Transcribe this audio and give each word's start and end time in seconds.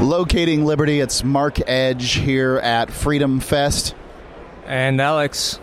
Locating 0.00 0.64
Liberty, 0.64 1.00
it's 1.00 1.22
Mark 1.22 1.58
Edge 1.68 2.14
here 2.14 2.56
at 2.56 2.90
Freedom 2.90 3.40
Fest. 3.40 3.94
And 4.66 5.00
Alex. 5.00 5.60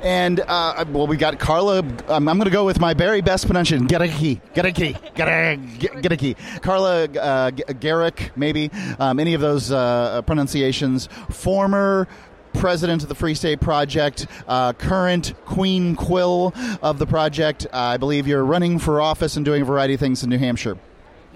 And, 0.00 0.40
uh, 0.40 0.84
well, 0.90 1.06
we 1.06 1.16
got 1.16 1.38
Carla. 1.38 1.80
Um, 2.08 2.28
I'm 2.28 2.38
going 2.38 2.44
to 2.44 2.50
go 2.50 2.64
with 2.64 2.80
my 2.80 2.94
very 2.94 3.20
best 3.20 3.46
pronunciation. 3.46 3.88
Gericke. 3.88 4.40
Gericke. 4.54 4.94
Gericke. 5.14 6.62
Carla 6.62 7.04
uh, 7.04 7.50
Gericke, 7.50 8.30
maybe. 8.36 8.70
Um, 8.98 9.18
any 9.18 9.34
of 9.34 9.40
those 9.40 9.72
uh, 9.72 10.22
pronunciations. 10.22 11.08
Former 11.30 12.06
president 12.54 13.02
of 13.02 13.08
the 13.08 13.14
Free 13.14 13.34
State 13.34 13.60
Project, 13.60 14.26
uh, 14.46 14.72
current 14.72 15.34
Queen 15.44 15.96
Quill 15.96 16.54
of 16.80 16.98
the 16.98 17.06
project. 17.06 17.66
Uh, 17.66 17.76
I 17.76 17.96
believe 17.96 18.26
you're 18.26 18.44
running 18.44 18.78
for 18.78 19.00
office 19.00 19.36
and 19.36 19.44
doing 19.44 19.62
a 19.62 19.64
variety 19.64 19.94
of 19.94 20.00
things 20.00 20.22
in 20.22 20.30
New 20.30 20.38
Hampshire. 20.38 20.78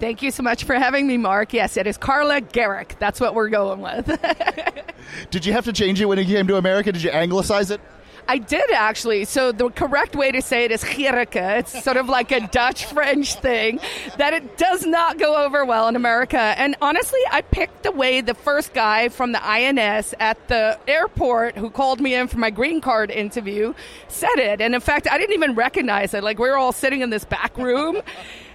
Thank 0.03 0.21
you 0.21 0.31
so 0.31 0.43
much 0.43 0.65
for 0.65 0.75
having 0.75 1.07
me, 1.07 1.15
Mark. 1.15 1.53
Yes, 1.53 1.77
it 1.77 1.87
is 1.87 1.95
Carla 1.95 2.41
Gericke. 2.41 2.99
That's 2.99 3.21
what 3.21 3.33
we're 3.33 3.47
going 3.47 3.79
with. 3.79 4.05
Did 5.31 5.45
you 5.45 5.53
have 5.53 5.63
to 5.63 5.71
change 5.71 6.01
it 6.01 6.07
when 6.07 6.17
you 6.17 6.25
came 6.25 6.45
to 6.47 6.57
America? 6.57 6.91
Did 6.91 7.03
you 7.03 7.09
anglicize 7.09 7.71
it? 7.71 7.79
I 8.27 8.37
did 8.37 8.69
actually. 8.71 9.23
So 9.23 9.53
the 9.53 9.69
correct 9.69 10.15
way 10.15 10.31
to 10.33 10.41
say 10.41 10.65
it 10.65 10.71
is 10.71 10.83
Gericke. 10.83 11.59
It's 11.59 11.83
sort 11.83 11.95
of 11.95 12.09
like 12.09 12.33
a 12.33 12.45
Dutch 12.47 12.85
French 12.85 13.35
thing 13.35 13.79
that 14.17 14.33
it 14.33 14.57
does 14.57 14.85
not 14.85 15.19
go 15.19 15.37
over 15.37 15.63
well 15.63 15.87
in 15.87 15.95
America. 15.95 16.37
And 16.37 16.75
honestly, 16.81 17.19
I 17.31 17.41
picked 17.41 17.83
the 17.83 17.91
way 17.91 18.19
the 18.19 18.33
first 18.33 18.73
guy 18.73 19.07
from 19.07 19.31
the 19.31 19.45
INS 19.45 20.13
at 20.19 20.49
the 20.49 20.77
airport 20.85 21.57
who 21.57 21.69
called 21.69 22.01
me 22.01 22.13
in 22.13 22.27
for 22.27 22.39
my 22.39 22.49
green 22.49 22.81
card 22.81 23.09
interview 23.09 23.73
said 24.09 24.35
it. 24.35 24.59
And 24.59 24.75
in 24.75 24.81
fact, 24.81 25.07
I 25.09 25.17
didn't 25.17 25.33
even 25.33 25.55
recognize 25.55 26.13
it. 26.13 26.25
Like 26.25 26.39
we 26.39 26.49
were 26.49 26.57
all 26.57 26.73
sitting 26.73 27.01
in 27.01 27.09
this 27.09 27.23
back 27.23 27.57
room 27.57 28.01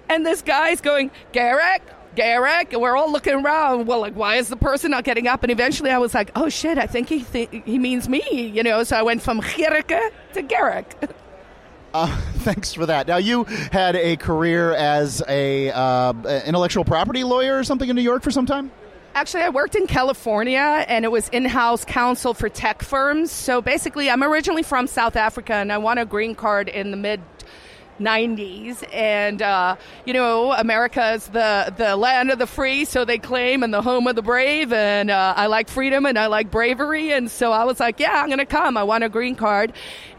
and 0.08 0.24
this 0.24 0.42
guy's 0.42 0.80
going, 0.80 1.10
Garrick, 1.32 1.82
Garrick, 2.14 2.72
and 2.72 2.82
we're 2.82 2.96
all 2.96 3.12
looking 3.12 3.34
around. 3.34 3.86
Well, 3.86 4.00
like, 4.00 4.14
why 4.14 4.36
is 4.36 4.48
the 4.48 4.56
person 4.56 4.90
not 4.90 5.04
getting 5.04 5.28
up? 5.28 5.42
And 5.42 5.52
eventually, 5.52 5.90
I 5.90 5.98
was 5.98 6.14
like, 6.14 6.30
oh 6.34 6.48
shit, 6.48 6.78
I 6.78 6.86
think 6.86 7.08
he 7.08 7.22
th- 7.22 7.48
he 7.64 7.78
means 7.78 8.08
me, 8.08 8.22
you 8.48 8.62
know. 8.62 8.83
So 8.84 8.96
I 8.96 9.02
went 9.02 9.22
from 9.22 9.41
Gericke 9.41 10.10
to 10.34 10.42
Garrick. 10.42 10.96
Uh, 11.94 12.14
thanks 12.41 12.74
for 12.74 12.86
that. 12.86 13.06
Now, 13.06 13.16
you 13.16 13.44
had 13.44 13.96
a 13.96 14.16
career 14.16 14.74
as 14.74 15.22
a 15.27 15.70
uh, 15.70 16.12
intellectual 16.44 16.84
property 16.84 17.24
lawyer 17.24 17.58
or 17.58 17.64
something 17.64 17.88
in 17.88 17.96
New 17.96 18.02
York 18.02 18.22
for 18.22 18.30
some 18.30 18.46
time. 18.46 18.70
Actually, 19.14 19.42
I 19.42 19.48
worked 19.48 19.74
in 19.74 19.86
California 19.86 20.84
and 20.86 21.05
it 21.05 21.11
was 21.11 21.28
in 21.30 21.44
house 21.44 21.84
counsel 21.84 22.34
for 22.34 22.48
tech 22.48 22.83
firms. 22.83 23.33
So 23.33 23.61
basically, 23.61 24.11
I'm 24.11 24.22
originally 24.22 24.62
from 24.62 24.86
South 24.86 25.16
Africa 25.16 25.55
and 25.55 25.72
I 25.72 25.78
won 25.78 25.98
a 25.98 26.05
green 26.05 26.34
card 26.34 26.68
in 26.68 26.90
the 26.90 26.96
mid 26.96 27.20
90s 27.98 28.84
and 28.92 29.42
uh, 29.42 29.77
you 30.04 30.12
know 30.12 30.52
america 30.52 31.12
is 31.12 31.27
the, 31.28 31.72
the 31.77 31.96
land 31.96 32.30
of 32.30 32.38
the 32.38 32.46
free 32.46 32.84
so 32.84 33.05
they 33.05 33.18
claim 33.18 33.62
and 33.62 33.72
the 33.72 33.82
home 33.82 34.06
of 34.06 34.16
the 34.16 34.22
brave. 34.22 34.72
And 34.72 35.10
uh, 35.10 35.34
i 35.36 35.46
like 35.46 35.68
freedom 35.68 36.06
and 36.06 36.18
i 36.18 36.27
like 36.27 36.50
bravery. 36.50 37.12
And 37.12 37.30
so 37.30 37.52
i 37.52 37.64
was 37.64 37.80
like 37.80 38.00
yeah 38.00 38.22
i'm 38.22 38.28
going 38.28 38.38
to 38.38 38.46
come. 38.46 38.77
I 38.77 38.82
want 38.82 39.05
a 39.05 39.08
green 39.08 39.34
card 39.34 39.72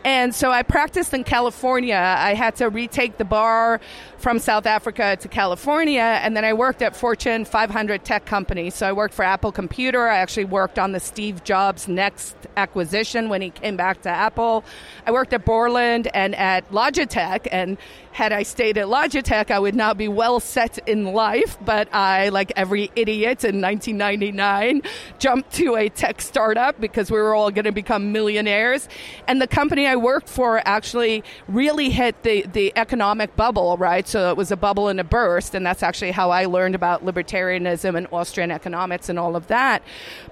and 0.05 0.33
so 0.33 0.51
I 0.51 0.63
practiced 0.63 1.13
in 1.13 1.23
California. 1.23 1.95
I 1.95 2.33
had 2.33 2.55
to 2.57 2.69
retake 2.69 3.17
the 3.17 3.25
bar 3.25 3.81
from 4.17 4.39
South 4.39 4.65
Africa 4.65 5.17
to 5.19 5.27
California, 5.27 6.01
and 6.01 6.35
then 6.35 6.45
I 6.45 6.53
worked 6.53 6.81
at 6.81 6.95
Fortune 6.95 7.45
500 7.45 8.03
tech 8.03 8.25
companies. 8.25 8.75
So 8.75 8.87
I 8.87 8.93
worked 8.93 9.13
for 9.13 9.23
Apple 9.23 9.51
Computer. 9.51 10.07
I 10.07 10.17
actually 10.17 10.45
worked 10.45 10.79
on 10.79 10.91
the 10.91 10.99
Steve 10.99 11.43
Jobs 11.43 11.87
Next 11.87 12.35
acquisition 12.57 13.29
when 13.29 13.41
he 13.41 13.49
came 13.49 13.77
back 13.77 14.01
to 14.01 14.09
Apple. 14.09 14.63
I 15.05 15.11
worked 15.11 15.33
at 15.33 15.45
Borland 15.45 16.07
and 16.13 16.35
at 16.35 16.69
Logitech, 16.71 17.47
and 17.51 17.77
had 18.19 18.33
I 18.33 18.43
stayed 18.43 18.77
at 18.77 18.87
Logitech, 18.87 19.49
I 19.49 19.59
would 19.59 19.75
not 19.75 19.97
be 19.97 20.09
well 20.09 20.41
set 20.41 20.77
in 20.89 21.05
life. 21.05 21.57
But 21.63 21.87
I, 21.95 22.27
like 22.27 22.51
every 22.57 22.91
idiot 22.93 23.45
in 23.45 23.61
1999, 23.61 24.81
jumped 25.19 25.53
to 25.53 25.77
a 25.77 25.87
tech 25.87 26.19
startup 26.19 26.81
because 26.81 27.09
we 27.09 27.17
were 27.17 27.33
all 27.33 27.49
going 27.49 27.63
to 27.63 27.71
become 27.71 28.11
millionaires. 28.11 28.89
And 29.29 29.41
the 29.41 29.47
company 29.47 29.87
I 29.87 29.95
worked 29.95 30.27
for 30.27 30.61
actually 30.65 31.23
really 31.47 31.91
hit 31.91 32.23
the, 32.23 32.45
the 32.51 32.73
economic 32.75 33.37
bubble, 33.37 33.77
right? 33.77 34.05
So 34.05 34.31
it 34.31 34.35
was 34.35 34.51
a 34.51 34.57
bubble 34.57 34.89
and 34.89 34.99
a 34.99 35.05
burst. 35.05 35.55
And 35.55 35.65
that's 35.65 35.81
actually 35.81 36.11
how 36.11 36.29
I 36.29 36.43
learned 36.43 36.75
about 36.75 37.05
libertarianism 37.05 37.95
and 37.95 38.05
Austrian 38.11 38.51
economics 38.51 39.07
and 39.07 39.17
all 39.17 39.37
of 39.37 39.47
that. 39.47 39.81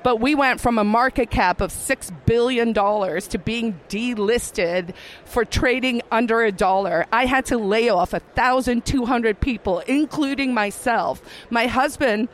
But 0.04 0.20
we 0.20 0.36
went 0.36 0.60
from 0.60 0.78
a 0.78 0.84
market 0.84 1.32
cap 1.32 1.62
of 1.62 1.72
$6 1.72 2.12
billion 2.26 2.74
to 2.74 3.42
being 3.46 3.80
delisted 3.88 4.94
for 5.24 5.46
trading 5.46 6.02
under 6.12 6.44
a 6.44 6.52
dollar. 6.52 7.06
I 7.14 7.28
had 7.28 7.46
to 7.46 7.58
lay 7.78 7.90
off 7.90 8.12
1,200 8.14 9.40
people, 9.40 9.80
including 9.88 10.54
myself. 10.54 11.22
My 11.50 11.68
husband 11.68 12.30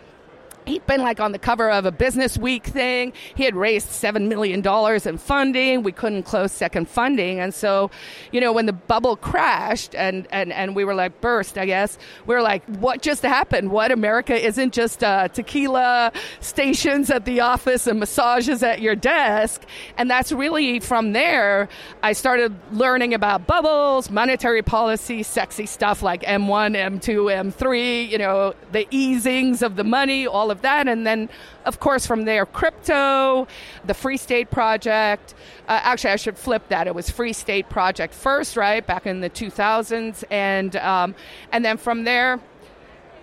he'd 0.65 0.85
been 0.85 1.01
like 1.01 1.19
on 1.19 1.31
the 1.31 1.39
cover 1.39 1.69
of 1.69 1.85
a 1.85 1.91
business 1.91 2.37
week 2.37 2.65
thing. 2.65 3.13
He 3.35 3.43
had 3.43 3.55
raised 3.55 3.87
$7 3.87 4.27
million 4.27 4.65
in 5.07 5.17
funding. 5.17 5.83
We 5.83 5.91
couldn't 5.91 6.23
close 6.23 6.51
second 6.51 6.89
funding. 6.89 7.39
And 7.39 7.53
so 7.53 7.91
you 8.31 8.41
know 8.41 8.51
when 8.53 8.65
the 8.65 8.73
bubble 8.73 9.15
crashed 9.15 9.95
and, 9.95 10.27
and, 10.31 10.51
and 10.51 10.75
we 10.75 10.83
were 10.85 10.95
like 10.95 11.21
burst 11.21 11.57
i 11.57 11.65
guess 11.65 11.97
we 12.25 12.35
were 12.35 12.41
like 12.41 12.63
what 12.65 13.01
just 13.01 13.23
happened? 13.23 13.71
What? 13.71 13.91
America 13.91 14.33
isn't 14.33 14.73
just 14.73 15.03
uh, 15.03 15.27
tequila 15.27 16.11
stations 16.39 17.09
at 17.09 17.25
the 17.25 17.41
office 17.41 17.87
and 17.87 17.99
massages 17.99 18.63
at 18.63 18.81
your 18.81 18.95
desk. 18.95 19.63
And 19.97 20.09
that's 20.09 20.31
really 20.31 20.79
from 20.79 21.13
there 21.13 21.69
i 22.01 22.13
started 22.13 22.53
learning 22.71 23.13
about 23.13 23.47
bubbles 23.47 24.09
monetary 24.09 24.61
policy 24.61 25.23
sexy 25.23 25.65
stuff 25.65 26.01
like 26.01 26.21
m1 26.23 26.75
m2 26.75 27.51
m3 27.51 28.09
you 28.09 28.17
know 28.17 28.53
the 28.71 28.87
easings 28.91 29.61
of 29.61 29.75
the 29.75 29.83
money 29.83 30.27
all 30.27 30.51
of 30.53 30.61
that. 30.61 30.87
And 30.87 31.05
then, 31.05 31.27
of 31.65 31.81
course, 31.81 32.05
from 32.05 32.23
there, 32.23 32.45
crypto, 32.45 33.45
the 33.83 33.93
Free 33.93 34.15
State 34.15 34.49
Project. 34.49 35.33
Uh, 35.67 35.81
actually, 35.83 36.11
I 36.11 36.15
should 36.15 36.37
flip 36.37 36.69
that. 36.69 36.87
It 36.87 36.95
was 36.95 37.09
Free 37.09 37.33
State 37.33 37.67
Project 37.67 38.13
first, 38.13 38.55
right, 38.55 38.85
back 38.87 39.05
in 39.05 39.19
the 39.19 39.29
2000s. 39.29 40.23
And, 40.31 40.77
um, 40.77 41.15
and 41.51 41.65
then 41.65 41.75
from 41.75 42.05
there, 42.05 42.39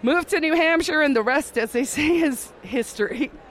moved 0.02 0.28
to 0.30 0.40
New 0.40 0.54
Hampshire, 0.54 1.00
and 1.00 1.16
the 1.16 1.22
rest, 1.22 1.56
as 1.56 1.72
they 1.72 1.84
say, 1.84 2.18
is 2.18 2.52
history. 2.62 3.30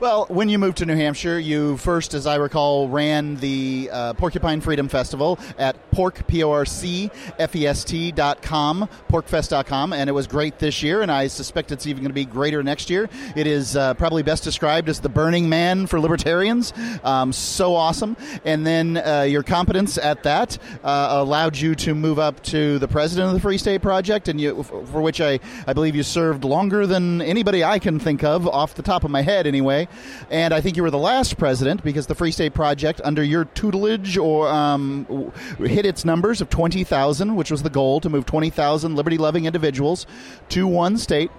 Well, 0.00 0.24
when 0.30 0.48
you 0.48 0.58
moved 0.58 0.78
to 0.78 0.86
New 0.86 0.96
Hampshire, 0.96 1.38
you 1.38 1.76
first, 1.76 2.14
as 2.14 2.26
I 2.26 2.36
recall, 2.36 2.88
ran 2.88 3.36
the 3.36 3.90
uh, 3.92 4.14
Porcupine 4.14 4.62
Freedom 4.62 4.88
Festival 4.88 5.38
at 5.58 5.90
porc, 5.90 6.26
P-O-R-C, 6.26 7.10
F-E-S-T 7.38 8.12
dot 8.12 8.40
com, 8.40 8.88
porcfest.com, 9.10 9.92
and 9.92 10.08
it 10.08 10.14
was 10.14 10.26
great 10.26 10.58
this 10.58 10.82
year, 10.82 11.02
and 11.02 11.12
I 11.12 11.26
suspect 11.26 11.70
it's 11.70 11.86
even 11.86 12.02
going 12.02 12.08
to 12.08 12.14
be 12.14 12.24
greater 12.24 12.62
next 12.62 12.88
year. 12.88 13.10
It 13.36 13.46
is 13.46 13.76
uh, 13.76 13.92
probably 13.92 14.22
best 14.22 14.42
described 14.42 14.88
as 14.88 15.00
the 15.00 15.10
Burning 15.10 15.50
Man 15.50 15.86
for 15.86 16.00
libertarians. 16.00 16.72
Um, 17.04 17.30
so 17.30 17.74
awesome. 17.74 18.16
And 18.46 18.66
then 18.66 18.96
uh, 18.96 19.26
your 19.28 19.42
competence 19.42 19.98
at 19.98 20.22
that 20.22 20.56
uh, 20.82 21.08
allowed 21.10 21.58
you 21.58 21.74
to 21.74 21.94
move 21.94 22.18
up 22.18 22.42
to 22.44 22.78
the 22.78 22.88
president 22.88 23.28
of 23.28 23.34
the 23.34 23.40
Free 23.40 23.58
State 23.58 23.82
Project, 23.82 24.28
and 24.28 24.40
you, 24.40 24.62
for 24.62 25.02
which 25.02 25.20
I, 25.20 25.40
I 25.66 25.74
believe 25.74 25.94
you 25.94 26.04
served 26.04 26.44
longer 26.44 26.86
than 26.86 27.20
anybody 27.20 27.62
I 27.62 27.78
can 27.78 28.00
think 28.00 28.24
of 28.24 28.48
off 28.48 28.74
the 28.74 28.82
top 28.82 29.04
of 29.04 29.10
my 29.10 29.20
head, 29.20 29.46
anyway. 29.46 29.88
And 30.30 30.54
I 30.54 30.60
think 30.60 30.76
you 30.76 30.82
were 30.82 30.90
the 30.90 30.98
last 30.98 31.38
president 31.38 31.82
because 31.82 32.06
the 32.06 32.14
Free 32.14 32.32
State 32.32 32.54
Project, 32.54 33.00
under 33.04 33.22
your 33.22 33.44
tutelage, 33.44 34.16
or 34.16 34.48
um, 34.48 35.32
hit 35.58 35.86
its 35.86 36.04
numbers 36.04 36.40
of 36.40 36.50
20,000, 36.50 37.36
which 37.36 37.50
was 37.50 37.62
the 37.62 37.70
goal 37.70 38.00
to 38.00 38.08
move 38.08 38.26
20,000 38.26 38.94
liberty 38.94 39.18
loving 39.18 39.44
individuals 39.44 40.06
to 40.50 40.66
one 40.66 40.96
state 40.96 41.30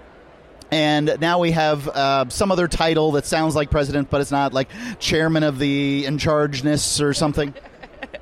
and 0.72 1.18
now 1.20 1.38
we 1.38 1.50
have 1.50 1.86
uh, 1.86 2.30
some 2.30 2.50
other 2.50 2.66
title 2.66 3.12
that 3.12 3.26
sounds 3.26 3.54
like 3.54 3.70
president, 3.70 4.08
but 4.08 4.22
it's 4.22 4.30
not, 4.30 4.54
like 4.54 4.70
chairman 4.98 5.42
of 5.42 5.58
the 5.58 6.06
in 6.06 6.16
chargeness 6.16 6.98
or 6.98 7.12
something. 7.12 7.52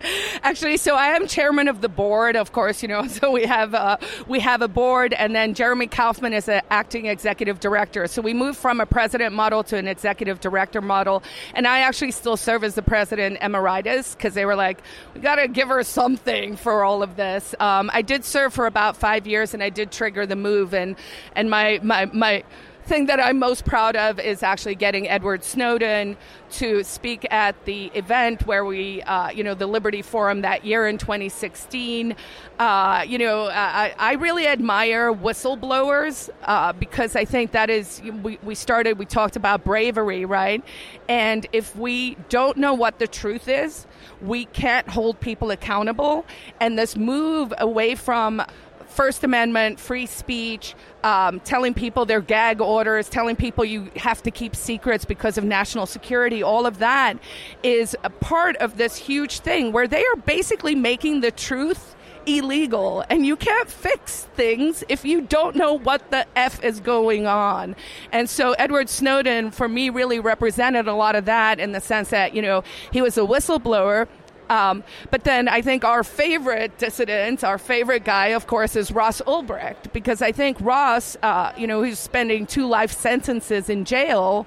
Actually, 0.43 0.77
so 0.77 0.97
I 0.97 1.09
am 1.09 1.27
chairman 1.27 1.69
of 1.69 1.81
the 1.81 1.89
board, 1.89 2.37
of 2.37 2.53
course. 2.53 2.83
You 2.83 2.89
know, 2.89 3.07
so 3.09 3.31
we 3.31 3.45
have 3.45 3.75
uh, 3.75 3.97
we 4.27 4.41
have 4.41 4.63
a 4.63 4.69
board, 4.69 5.13
and 5.13 5.35
then 5.35 5.55
Jeremy 5.55 5.87
Kauffman 5.87 6.33
is 6.33 6.49
an 6.49 6.63
acting 6.71 7.07
executive 7.07 7.61
director. 7.61 8.07
So 8.07 8.23
we 8.23 8.35
moved 8.35 8.59
from 8.59 8.81
a 8.81 8.87
president 8.87 9.35
model 9.35 9.63
to 9.65 9.77
an 9.77 9.89
executive 9.89 10.41
director 10.41 10.81
model, 10.81 11.23
and 11.55 11.67
I 11.67 11.81
actually 11.81 12.13
still 12.13 12.37
serve 12.37 12.65
as 12.65 12.75
the 12.75 12.83
president 12.83 13.39
emeritus 13.43 14.15
because 14.15 14.35
they 14.35 14.45
were 14.45 14.57
like, 14.57 14.79
we 15.15 15.21
got 15.21 15.37
to 15.37 15.49
give 15.49 15.69
her 15.69 15.83
something 15.83 16.57
for 16.57 16.85
all 16.85 17.03
of 17.03 17.17
this. 17.17 17.55
Um, 17.61 17.91
I 17.93 18.03
did 18.03 18.25
serve 18.25 18.55
for 18.55 18.67
about 18.67 18.97
five 18.97 19.27
years, 19.27 19.55
and 19.55 19.63
I 19.63 19.71
did 19.71 19.93
trigger 19.93 20.27
the 20.27 20.37
move, 20.37 20.75
and 20.75 20.97
and 21.35 21.51
my 21.51 21.81
my 21.83 22.07
my 22.07 22.45
thing 22.91 23.07
that 23.07 23.21
I'm 23.21 23.39
most 23.39 23.65
proud 23.65 23.95
of 23.95 24.19
is 24.19 24.43
actually 24.43 24.75
getting 24.75 25.09
Edward 25.09 25.45
Snowden 25.45 26.17
to 26.55 26.83
speak 26.83 27.25
at 27.31 27.55
the 27.65 27.87
event 27.95 28.49
where 28.49 28.65
we, 28.65 29.01
uh, 29.03 29.31
you 29.31 29.45
know, 29.45 29.55
the 29.55 29.69
Liberty 29.69 30.03
Forum 30.03 30.41
that 30.41 30.65
year 30.65 30.89
in 30.89 30.99
2016. 30.99 32.17
Uh, 32.59 33.05
you 33.07 33.17
know, 33.17 33.47
I, 33.47 33.95
I, 33.97 34.15
really 34.15 34.49
admire 34.49 35.15
whistleblowers 35.15 36.31
uh, 36.43 36.73
because 36.73 37.15
I 37.15 37.25
think 37.25 37.53
that 37.53 37.71
is, 37.71 38.03
we, 38.25 38.41
we 38.43 38.57
started, 38.57 38.99
we 38.99 39.07
talked 39.07 39.37
about 39.37 39.63
bravery, 39.63 40.25
right? 40.25 40.61
And 41.09 41.47
if 41.53 41.77
we 41.77 42.17
don't 42.29 42.57
know 42.57 42.75
what 42.75 42.99
the 42.99 43.07
truth 43.07 43.47
is, 43.47 43.87
we 44.21 44.47
can't 44.47 44.89
hold 44.89 45.21
people 45.21 45.53
accountable. 45.53 46.27
And 46.59 46.77
this 46.77 46.97
move 46.97 47.55
away 47.57 47.95
from 47.95 48.43
First 48.91 49.25
Amendment, 49.25 49.81
free 49.81 50.07
speech, 50.07 50.75
um, 51.05 51.41
telling 51.41 51.75
people 51.75 52.05
their 52.05 52.21
gag 52.21 52.61
orders, 52.61 53.09
telling 53.09 53.37
people 53.37 53.65
you 53.65 53.91
have 53.97 54.23
to 54.25 54.31
keep 54.31 54.55
secrets 54.55 55.05
because 55.05 55.39
of 55.39 55.45
national 55.45 55.87
security, 55.87 56.43
all 56.43 56.67
of 56.67 56.79
that 56.79 57.19
is 57.63 57.97
a 58.05 58.11
part 58.11 58.57
of 58.57 58.77
this 58.77 58.97
huge 58.97 59.41
thing 59.41 59.73
where 59.73 59.89
they 59.89 60.05
are 60.05 60.17
basically 60.17 60.75
making 60.75 61.21
the 61.21 61.31
truth 61.31 61.95
illegal 62.27 63.05
and 63.09 63.25
you 63.25 63.37
can't 63.37 63.71
fix 63.71 64.25
things 64.35 64.85
if 64.89 65.05
you 65.05 65.23
don't 65.23 65.57
know 65.57 65.75
what 65.75 66.11
the 66.11 66.27
F 66.37 66.63
is 66.63 66.81
going 66.81 67.27
on. 67.27 67.75
And 68.13 68.29
so 68.29 68.53
Edward 68.53 68.89
Snowden, 68.89 69.51
for 69.51 69.69
me, 69.69 69.91
really 69.91 70.21
represented 70.21 70.87
a 70.87 70.95
lot 70.95 71.17
of 71.17 71.25
that 71.25 71.59
in 71.59 71.73
the 71.73 71.81
sense 71.81 72.11
that, 72.11 72.35
you 72.35 72.43
know, 72.43 72.63
he 72.93 73.03
was 73.03 73.17
a 73.17 73.23
whistleblower. 73.23 74.07
Um, 74.51 74.83
but 75.11 75.23
then 75.23 75.49
I 75.49 75.63
think 75.63 75.85
our 75.85 76.03
favorite 76.03 76.77
dissident, 76.77 77.45
our 77.45 77.57
favorite 77.57 78.05
guy, 78.05 78.29
of 78.29 78.49
course, 78.49 78.75
is 78.75 78.91
Ross 78.91 79.23
Ulbricht, 79.23 79.93
because 79.93 80.21
I 80.21 80.33
think 80.33 80.61
Ross, 80.61 81.17
uh, 81.23 81.53
you 81.57 81.69
know, 81.69 81.83
he's 81.83 82.01
spending 82.01 82.47
two 82.47 82.67
life 82.67 82.93
sentences 82.93 83.71
in 83.71 83.85
jail 83.85 84.47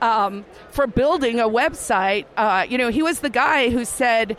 um, 0.00 0.44
for 0.70 0.86
building 0.86 1.40
a 1.40 1.48
website. 1.48 2.26
Uh, 2.36 2.64
you 2.68 2.78
know, 2.78 2.90
he 2.90 3.02
was 3.02 3.20
the 3.20 3.28
guy 3.28 3.70
who 3.70 3.84
said, 3.84 4.36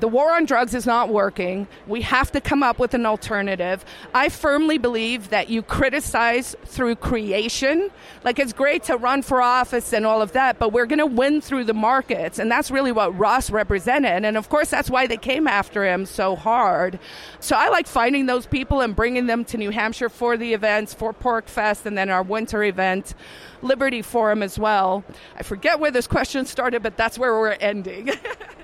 the 0.00 0.08
war 0.08 0.32
on 0.32 0.44
drugs 0.44 0.74
is 0.74 0.86
not 0.86 1.08
working. 1.08 1.66
We 1.86 2.02
have 2.02 2.30
to 2.32 2.40
come 2.40 2.62
up 2.62 2.78
with 2.78 2.94
an 2.94 3.04
alternative. 3.04 3.84
I 4.14 4.28
firmly 4.28 4.78
believe 4.78 5.30
that 5.30 5.48
you 5.48 5.62
criticize 5.62 6.54
through 6.64 6.96
creation. 6.96 7.90
Like 8.24 8.38
it's 8.38 8.52
great 8.52 8.84
to 8.84 8.96
run 8.96 9.22
for 9.22 9.42
office 9.42 9.92
and 9.92 10.06
all 10.06 10.22
of 10.22 10.32
that, 10.32 10.58
but 10.58 10.72
we're 10.72 10.86
going 10.86 10.98
to 10.98 11.06
win 11.06 11.40
through 11.40 11.64
the 11.64 11.74
markets. 11.74 12.38
And 12.38 12.50
that's 12.50 12.70
really 12.70 12.92
what 12.92 13.16
Ross 13.18 13.50
represented. 13.50 14.24
And 14.24 14.36
of 14.36 14.48
course, 14.48 14.70
that's 14.70 14.90
why 14.90 15.06
they 15.06 15.16
came 15.16 15.48
after 15.48 15.84
him 15.84 16.06
so 16.06 16.36
hard. 16.36 16.98
So 17.40 17.56
I 17.56 17.68
like 17.68 17.86
finding 17.86 18.26
those 18.26 18.46
people 18.46 18.80
and 18.80 18.94
bringing 18.94 19.26
them 19.26 19.44
to 19.46 19.56
New 19.56 19.70
Hampshire 19.70 20.08
for 20.08 20.36
the 20.36 20.54
events, 20.54 20.94
for 20.94 21.12
PorcFest, 21.12 21.86
and 21.86 21.98
then 21.98 22.10
our 22.10 22.22
winter 22.22 22.62
event, 22.62 23.14
Liberty 23.62 24.02
Forum 24.02 24.42
as 24.42 24.58
well. 24.58 25.04
I 25.36 25.42
forget 25.42 25.80
where 25.80 25.90
this 25.90 26.06
question 26.06 26.46
started, 26.46 26.82
but 26.82 26.96
that's 26.96 27.18
where 27.18 27.32
we're 27.32 27.52
ending. 27.52 28.10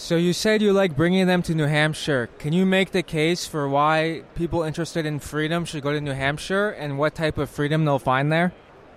So 0.00 0.16
you 0.16 0.32
said 0.32 0.62
you 0.62 0.72
like 0.72 0.96
bringing 0.96 1.26
them 1.26 1.42
to 1.42 1.54
New 1.54 1.66
Hampshire. 1.66 2.30
Can 2.38 2.54
you 2.54 2.64
make 2.64 2.92
the 2.92 3.02
case 3.02 3.46
for 3.46 3.68
why 3.68 4.22
people 4.34 4.62
interested 4.62 5.04
in 5.04 5.18
freedom 5.18 5.66
should 5.66 5.82
go 5.82 5.92
to 5.92 6.00
New 6.00 6.14
Hampshire 6.14 6.70
and 6.70 6.98
what 6.98 7.14
type 7.14 7.36
of 7.36 7.50
freedom 7.50 7.84
they'll 7.84 7.98
find 7.98 8.32
there? 8.32 8.54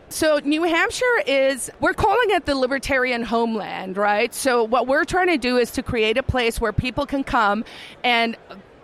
So, 0.08 0.40
New 0.46 0.64
Hampshire 0.64 1.24
is, 1.28 1.70
we're 1.82 1.94
calling 1.94 2.30
it 2.30 2.46
the 2.46 2.56
libertarian 2.56 3.22
homeland, 3.22 3.98
right? 3.98 4.34
So, 4.34 4.64
what 4.64 4.88
we're 4.88 5.04
trying 5.04 5.28
to 5.28 5.38
do 5.38 5.58
is 5.58 5.72
to 5.72 5.84
create 5.84 6.18
a 6.18 6.24
place 6.24 6.62
where 6.62 6.72
people 6.72 7.06
can 7.06 7.26
come 7.26 7.66
and 8.06 8.38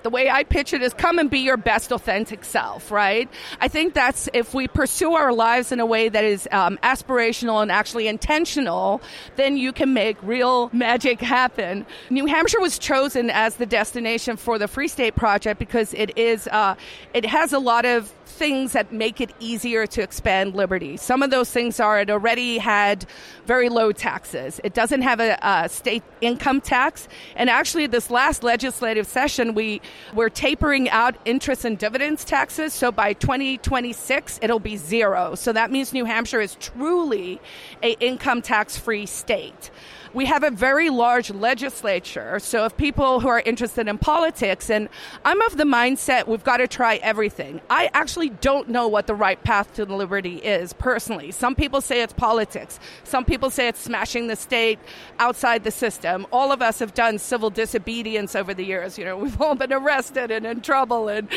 the 0.03 0.09
way 0.09 0.29
I 0.29 0.43
pitch 0.43 0.73
it 0.73 0.81
is 0.81 0.93
come 0.93 1.19
and 1.19 1.29
be 1.29 1.39
your 1.39 1.57
best 1.57 1.91
authentic 1.91 2.43
self, 2.43 2.91
right? 2.91 3.29
I 3.59 3.67
think 3.67 3.93
that's 3.93 4.29
if 4.33 4.53
we 4.53 4.67
pursue 4.67 5.13
our 5.13 5.33
lives 5.33 5.71
in 5.71 5.79
a 5.79 5.85
way 5.85 6.09
that 6.09 6.23
is 6.23 6.47
um, 6.51 6.77
aspirational 6.83 7.61
and 7.61 7.71
actually 7.71 8.07
intentional, 8.07 9.01
then 9.35 9.57
you 9.57 9.71
can 9.71 9.93
make 9.93 10.17
real 10.23 10.69
magic 10.73 11.19
happen. 11.19 11.85
New 12.09 12.25
Hampshire 12.25 12.59
was 12.59 12.79
chosen 12.79 13.29
as 13.29 13.55
the 13.55 13.65
destination 13.65 14.37
for 14.37 14.57
the 14.57 14.67
Free 14.67 14.87
State 14.87 15.15
Project 15.15 15.59
because 15.59 15.93
it 15.93 16.17
is, 16.17 16.47
uh, 16.47 16.75
it 17.13 17.25
has 17.25 17.53
a 17.53 17.59
lot 17.59 17.85
of 17.85 18.13
things 18.25 18.71
that 18.71 18.93
make 18.93 19.19
it 19.19 19.31
easier 19.39 19.85
to 19.85 20.01
expand 20.01 20.55
liberty. 20.55 20.95
Some 20.95 21.21
of 21.21 21.29
those 21.29 21.51
things 21.51 21.79
are 21.79 21.99
it 21.99 22.09
already 22.09 22.57
had 22.57 23.05
very 23.45 23.67
low 23.67 23.91
taxes. 23.91 24.61
It 24.63 24.73
doesn't 24.73 25.01
have 25.01 25.19
a, 25.19 25.37
a 25.41 25.67
state 25.67 26.03
income 26.21 26.61
tax, 26.61 27.07
and 27.35 27.49
actually, 27.49 27.87
this 27.87 28.09
last 28.09 28.43
legislative 28.43 29.07
session, 29.07 29.53
we 29.53 29.81
we're 30.13 30.29
tapering 30.29 30.89
out 30.89 31.15
interest 31.25 31.65
and 31.65 31.77
dividends 31.77 32.25
taxes. 32.25 32.73
So 32.73 32.91
by 32.91 33.13
2026, 33.13 34.39
it'll 34.41 34.59
be 34.59 34.77
zero. 34.77 35.35
So 35.35 35.53
that 35.53 35.71
means 35.71 35.93
New 35.93 36.05
Hampshire 36.05 36.41
is 36.41 36.55
truly 36.55 37.39
a 37.83 37.91
income 37.99 38.41
tax 38.41 38.77
free 38.77 39.05
state 39.05 39.71
we 40.13 40.25
have 40.25 40.43
a 40.43 40.51
very 40.51 40.89
large 40.89 41.31
legislature. 41.31 42.39
So 42.39 42.65
if 42.65 42.75
people 42.77 43.19
who 43.19 43.27
are 43.27 43.41
interested 43.41 43.87
in 43.87 43.97
politics, 43.97 44.69
and 44.69 44.89
I'm 45.25 45.41
of 45.41 45.57
the 45.57 45.63
mindset 45.63 46.27
we've 46.27 46.43
got 46.43 46.57
to 46.57 46.67
try 46.67 46.95
everything. 46.97 47.61
I 47.69 47.89
actually 47.93 48.29
don't 48.29 48.69
know 48.69 48.87
what 48.87 49.07
the 49.07 49.15
right 49.15 49.41
path 49.43 49.73
to 49.75 49.85
liberty 49.85 50.37
is 50.37 50.73
personally. 50.73 51.31
Some 51.31 51.55
people 51.55 51.81
say 51.81 52.01
it's 52.01 52.13
politics. 52.13 52.79
Some 53.03 53.25
people 53.25 53.49
say 53.49 53.67
it's 53.67 53.79
smashing 53.79 54.27
the 54.27 54.35
state 54.35 54.79
outside 55.19 55.63
the 55.63 55.71
system. 55.71 56.25
All 56.31 56.51
of 56.51 56.61
us 56.61 56.79
have 56.79 56.93
done 56.93 57.17
civil 57.19 57.49
disobedience 57.49 58.35
over 58.35 58.53
the 58.53 58.63
years. 58.63 58.97
You 58.97 59.05
know, 59.05 59.17
we've 59.17 59.39
all 59.41 59.55
been 59.55 59.73
arrested 59.73 60.31
and 60.31 60.45
in 60.45 60.61
trouble 60.61 61.07
and, 61.07 61.27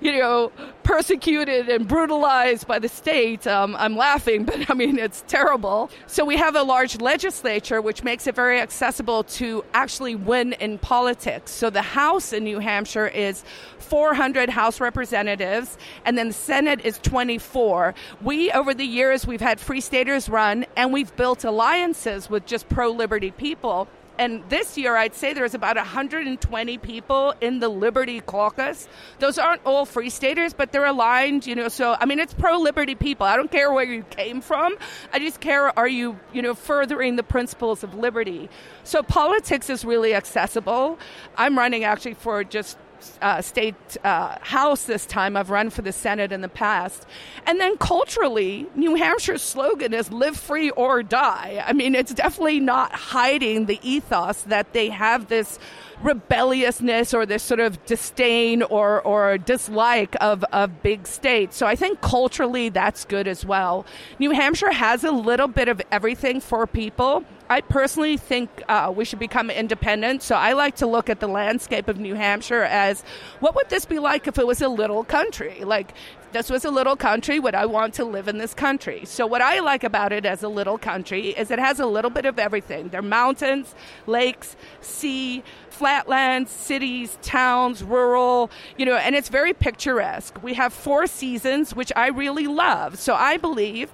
you 0.00 0.18
know, 0.18 0.52
persecuted 0.82 1.68
and 1.68 1.88
brutalized 1.88 2.66
by 2.66 2.78
the 2.78 2.88
state. 2.88 3.46
Um, 3.46 3.76
I'm 3.76 3.96
laughing, 3.96 4.44
but 4.52 4.70
I 4.70 4.74
mean, 4.74 4.98
it's 4.98 5.24
terrible. 5.26 5.90
So 6.06 6.24
we 6.24 6.36
have 6.36 6.56
a 6.56 6.62
large 6.62 7.00
legislature, 7.00 7.80
which 7.80 8.02
makes 8.02 8.11
it 8.12 8.34
very 8.34 8.60
accessible 8.60 9.24
to 9.24 9.64
actually 9.72 10.14
win 10.14 10.52
in 10.52 10.76
politics. 10.76 11.50
So 11.50 11.70
the 11.70 11.80
House 11.80 12.34
in 12.34 12.44
New 12.44 12.58
Hampshire 12.58 13.08
is 13.08 13.42
400 13.78 14.50
House 14.50 14.80
representatives, 14.80 15.78
and 16.04 16.18
then 16.18 16.28
the 16.28 16.34
Senate 16.34 16.84
is 16.84 16.98
24. 16.98 17.94
We, 18.20 18.50
over 18.52 18.74
the 18.74 18.84
years, 18.84 19.26
we've 19.26 19.40
had 19.40 19.58
Free 19.58 19.80
Staters 19.80 20.28
run, 20.28 20.66
and 20.76 20.92
we've 20.92 21.14
built 21.16 21.44
alliances 21.44 22.28
with 22.28 22.44
just 22.44 22.68
pro 22.68 22.90
liberty 22.90 23.30
people 23.30 23.88
and 24.22 24.40
this 24.48 24.78
year 24.78 24.96
I'd 24.96 25.16
say 25.16 25.32
there's 25.32 25.52
about 25.54 25.74
120 25.74 26.78
people 26.78 27.34
in 27.40 27.58
the 27.58 27.68
Liberty 27.68 28.20
Caucus. 28.20 28.88
Those 29.18 29.36
aren't 29.36 29.62
all 29.66 29.84
free 29.84 30.10
staters, 30.10 30.54
but 30.54 30.70
they're 30.70 30.86
aligned, 30.86 31.44
you 31.44 31.56
know. 31.56 31.66
So 31.66 31.96
I 31.98 32.06
mean, 32.06 32.20
it's 32.20 32.32
pro 32.32 32.56
liberty 32.58 32.94
people. 32.94 33.26
I 33.26 33.34
don't 33.34 33.50
care 33.50 33.72
where 33.72 33.84
you 33.84 34.04
came 34.04 34.40
from. 34.40 34.76
I 35.12 35.18
just 35.18 35.40
care 35.40 35.76
are 35.76 35.88
you, 35.88 36.20
you 36.32 36.40
know, 36.40 36.54
furthering 36.54 37.16
the 37.16 37.24
principles 37.24 37.82
of 37.82 37.96
liberty. 37.96 38.48
So 38.84 39.02
politics 39.02 39.68
is 39.68 39.84
really 39.84 40.14
accessible. 40.14 41.00
I'm 41.36 41.58
running 41.58 41.82
actually 41.82 42.14
for 42.14 42.44
just 42.44 42.78
uh, 43.20 43.40
state 43.42 43.74
uh, 44.04 44.36
house 44.40 44.84
this 44.84 45.06
time. 45.06 45.36
I've 45.36 45.50
run 45.50 45.70
for 45.70 45.82
the 45.82 45.92
Senate 45.92 46.32
in 46.32 46.40
the 46.40 46.48
past. 46.48 47.06
And 47.46 47.60
then 47.60 47.76
culturally, 47.76 48.66
New 48.74 48.94
Hampshire's 48.94 49.42
slogan 49.42 49.94
is 49.94 50.10
live 50.10 50.36
free 50.36 50.70
or 50.70 51.02
die. 51.02 51.62
I 51.66 51.72
mean, 51.72 51.94
it's 51.94 52.14
definitely 52.14 52.60
not 52.60 52.92
hiding 52.92 53.66
the 53.66 53.78
ethos 53.82 54.42
that 54.42 54.72
they 54.72 54.88
have 54.90 55.28
this 55.28 55.58
rebelliousness 56.02 57.14
or 57.14 57.24
this 57.26 57.42
sort 57.42 57.60
of 57.60 57.84
disdain 57.86 58.62
or, 58.62 59.00
or 59.02 59.38
dislike 59.38 60.16
of, 60.20 60.44
of 60.52 60.82
big 60.82 61.06
states. 61.06 61.56
So 61.56 61.66
I 61.66 61.76
think 61.76 62.00
culturally 62.00 62.68
that's 62.68 63.04
good 63.04 63.28
as 63.28 63.44
well. 63.44 63.86
New 64.18 64.30
Hampshire 64.32 64.72
has 64.72 65.04
a 65.04 65.12
little 65.12 65.48
bit 65.48 65.68
of 65.68 65.80
everything 65.90 66.40
for 66.40 66.66
people. 66.66 67.24
I 67.52 67.60
personally 67.60 68.16
think 68.16 68.48
uh, 68.66 68.90
we 68.96 69.04
should 69.04 69.18
become 69.18 69.50
independent. 69.50 70.22
So 70.22 70.36
I 70.36 70.54
like 70.54 70.76
to 70.76 70.86
look 70.86 71.10
at 71.10 71.20
the 71.20 71.26
landscape 71.26 71.86
of 71.86 71.98
New 71.98 72.14
Hampshire 72.14 72.62
as 72.62 73.02
what 73.40 73.54
would 73.54 73.68
this 73.68 73.84
be 73.84 73.98
like 73.98 74.26
if 74.26 74.38
it 74.38 74.46
was 74.46 74.62
a 74.62 74.70
little 74.70 75.04
country? 75.04 75.62
Like, 75.62 75.92
this 76.32 76.48
was 76.48 76.64
a 76.64 76.70
little 76.70 76.96
country. 76.96 77.38
Would 77.38 77.54
I 77.54 77.66
want 77.66 77.92
to 77.94 78.06
live 78.06 78.26
in 78.26 78.38
this 78.38 78.54
country? 78.54 79.04
So, 79.04 79.26
what 79.26 79.42
I 79.42 79.60
like 79.60 79.84
about 79.84 80.12
it 80.12 80.24
as 80.24 80.42
a 80.42 80.48
little 80.48 80.78
country 80.78 81.28
is 81.28 81.50
it 81.50 81.58
has 81.58 81.78
a 81.78 81.84
little 81.84 82.10
bit 82.10 82.24
of 82.24 82.38
everything. 82.38 82.88
There 82.88 83.00
are 83.00 83.02
mountains, 83.02 83.74
lakes, 84.06 84.56
sea, 84.80 85.44
flatlands, 85.68 86.50
cities, 86.50 87.18
towns, 87.20 87.84
rural, 87.84 88.50
you 88.78 88.86
know, 88.86 88.96
and 88.96 89.14
it's 89.14 89.28
very 89.28 89.52
picturesque. 89.52 90.42
We 90.42 90.54
have 90.54 90.72
four 90.72 91.06
seasons, 91.06 91.76
which 91.76 91.92
I 91.94 92.06
really 92.06 92.46
love. 92.46 92.98
So, 92.98 93.14
I 93.14 93.36
believe 93.36 93.90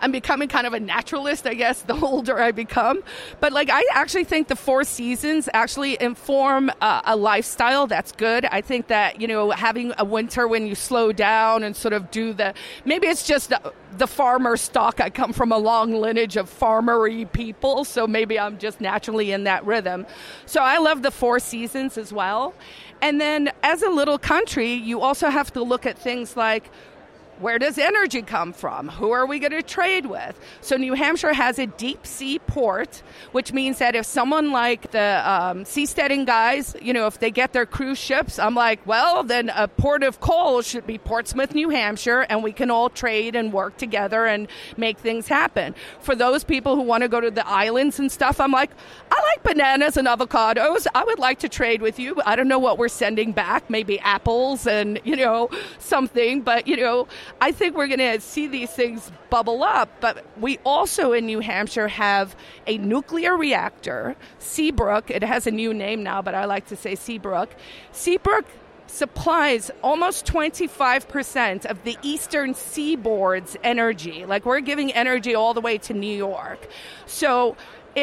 I'm 0.00 0.12
becoming 0.12 0.48
kind 0.48 0.66
of 0.66 0.72
a 0.72 0.80
naturalist, 0.80 1.46
I 1.46 1.54
guess, 1.54 1.82
the 1.82 1.94
older 2.02 2.38
I 2.38 2.52
become. 2.52 3.02
But 3.40 3.52
like, 3.52 3.70
I 3.70 3.84
actually 3.92 4.24
think 4.24 4.48
the 4.48 4.56
four 4.56 4.84
seasons 4.84 5.48
actually 5.52 6.00
inform 6.00 6.70
uh, 6.80 7.02
a 7.04 7.16
lifestyle 7.16 7.86
that's 7.86 8.12
good. 8.12 8.44
I 8.46 8.60
think 8.60 8.88
that, 8.88 9.20
you 9.20 9.28
know, 9.28 9.50
having 9.50 9.92
a 9.98 10.04
winter 10.04 10.46
when 10.46 10.66
you 10.66 10.74
slow 10.74 11.12
down 11.12 11.62
and 11.62 11.74
sort 11.74 11.92
of 11.92 12.10
do 12.10 12.32
the, 12.32 12.54
maybe 12.84 13.06
it's 13.06 13.26
just 13.26 13.50
the, 13.50 13.72
the 13.96 14.06
farmer 14.06 14.56
stock. 14.56 15.00
I 15.00 15.10
come 15.10 15.32
from 15.32 15.52
a 15.52 15.58
long 15.58 15.92
lineage 15.94 16.36
of 16.36 16.48
farmery 16.48 17.30
people, 17.32 17.84
so 17.84 18.06
maybe 18.06 18.38
I'm 18.38 18.58
just 18.58 18.80
naturally 18.80 19.32
in 19.32 19.44
that 19.44 19.64
rhythm. 19.64 20.06
So 20.46 20.60
I 20.60 20.78
love 20.78 21.02
the 21.02 21.10
four 21.10 21.38
seasons 21.38 21.98
as 21.98 22.12
well. 22.12 22.54
And 23.00 23.20
then 23.20 23.50
as 23.62 23.82
a 23.82 23.88
little 23.88 24.18
country, 24.18 24.72
you 24.72 25.00
also 25.00 25.28
have 25.28 25.52
to 25.52 25.62
look 25.62 25.86
at 25.86 25.98
things 25.98 26.36
like 26.36 26.70
where 27.40 27.58
does 27.58 27.78
energy 27.78 28.22
come 28.22 28.52
from? 28.52 28.88
Who 28.88 29.12
are 29.12 29.26
we 29.26 29.38
going 29.38 29.52
to 29.52 29.62
trade 29.62 30.06
with? 30.06 30.38
So, 30.60 30.76
New 30.76 30.94
Hampshire 30.94 31.32
has 31.32 31.58
a 31.58 31.66
deep 31.66 32.06
sea 32.06 32.38
port, 32.38 33.02
which 33.32 33.52
means 33.52 33.78
that 33.78 33.94
if 33.94 34.06
someone 34.06 34.50
like 34.52 34.90
the 34.90 35.22
um, 35.24 35.64
seasteading 35.64 36.26
guys, 36.26 36.74
you 36.80 36.92
know, 36.92 37.06
if 37.06 37.18
they 37.18 37.30
get 37.30 37.52
their 37.52 37.66
cruise 37.66 37.98
ships, 37.98 38.38
I'm 38.38 38.54
like, 38.54 38.84
well, 38.86 39.22
then 39.22 39.50
a 39.54 39.68
port 39.68 40.02
of 40.02 40.20
call 40.20 40.62
should 40.62 40.86
be 40.86 40.98
Portsmouth, 40.98 41.54
New 41.54 41.68
Hampshire, 41.70 42.26
and 42.28 42.42
we 42.42 42.52
can 42.52 42.70
all 42.70 42.90
trade 42.90 43.36
and 43.36 43.52
work 43.52 43.76
together 43.76 44.26
and 44.26 44.48
make 44.76 44.98
things 44.98 45.28
happen. 45.28 45.74
For 46.00 46.14
those 46.14 46.44
people 46.44 46.76
who 46.76 46.82
want 46.82 47.02
to 47.02 47.08
go 47.08 47.20
to 47.20 47.30
the 47.30 47.46
islands 47.46 47.98
and 47.98 48.10
stuff, 48.10 48.40
I'm 48.40 48.52
like, 48.52 48.70
I 49.10 49.20
like 49.22 49.42
bananas 49.42 49.96
and 49.96 50.06
avocados. 50.08 50.86
I 50.94 51.04
would 51.04 51.18
like 51.18 51.38
to 51.40 51.48
trade 51.48 51.82
with 51.82 51.98
you. 51.98 52.20
I 52.24 52.36
don't 52.36 52.48
know 52.48 52.58
what 52.58 52.78
we're 52.78 52.88
sending 52.88 53.32
back, 53.32 53.70
maybe 53.70 53.98
apples 54.00 54.66
and, 54.66 55.00
you 55.04 55.16
know, 55.16 55.50
something, 55.78 56.42
but, 56.42 56.66
you 56.66 56.76
know, 56.76 57.08
I 57.40 57.52
think 57.52 57.76
we're 57.76 57.88
going 57.88 57.98
to 57.98 58.20
see 58.20 58.46
these 58.46 58.70
things 58.70 59.10
bubble 59.30 59.62
up. 59.62 59.90
But 60.00 60.24
we 60.38 60.58
also 60.64 61.12
in 61.12 61.26
New 61.26 61.40
Hampshire 61.40 61.88
have 61.88 62.36
a 62.66 62.78
nuclear 62.78 63.36
reactor, 63.36 64.16
Seabrook. 64.38 65.10
It 65.10 65.22
has 65.22 65.46
a 65.46 65.50
new 65.50 65.72
name 65.74 66.02
now, 66.02 66.22
but 66.22 66.34
I 66.34 66.44
like 66.44 66.66
to 66.68 66.76
say 66.76 66.94
Seabrook. 66.94 67.54
Seabrook 67.92 68.46
supplies 68.86 69.70
almost 69.82 70.26
25% 70.26 71.66
of 71.66 71.84
the 71.84 71.96
eastern 72.02 72.54
seaboard's 72.54 73.56
energy. 73.62 74.24
Like 74.24 74.46
we're 74.46 74.60
giving 74.60 74.92
energy 74.92 75.34
all 75.34 75.54
the 75.54 75.60
way 75.60 75.78
to 75.78 75.94
New 75.94 76.16
York. 76.16 76.66
So 77.06 77.56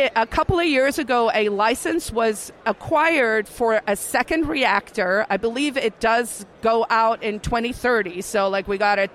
it, 0.04 0.14
a 0.16 0.26
couple 0.26 0.60
of 0.60 0.66
years 0.66 1.00
ago, 1.00 1.32
a 1.34 1.50
license 1.50 2.12
was 2.12 2.52
acquired 2.66 3.48
for 3.48 3.82
a 3.88 3.96
second 3.96 4.48
reactor. 4.48 5.26
I 5.30 5.38
believe 5.38 5.78
it 5.78 6.00
does 6.00 6.46
go 6.62 6.86
out 6.90 7.24
in 7.24 7.40
2030. 7.40 8.22
So, 8.22 8.50
like, 8.50 8.68
we 8.68 8.78
got 8.78 9.00
a 9.00 9.10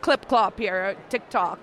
clip 0.00 0.28
clop 0.28 0.58
here, 0.58 0.96
TikTok. 1.08 1.58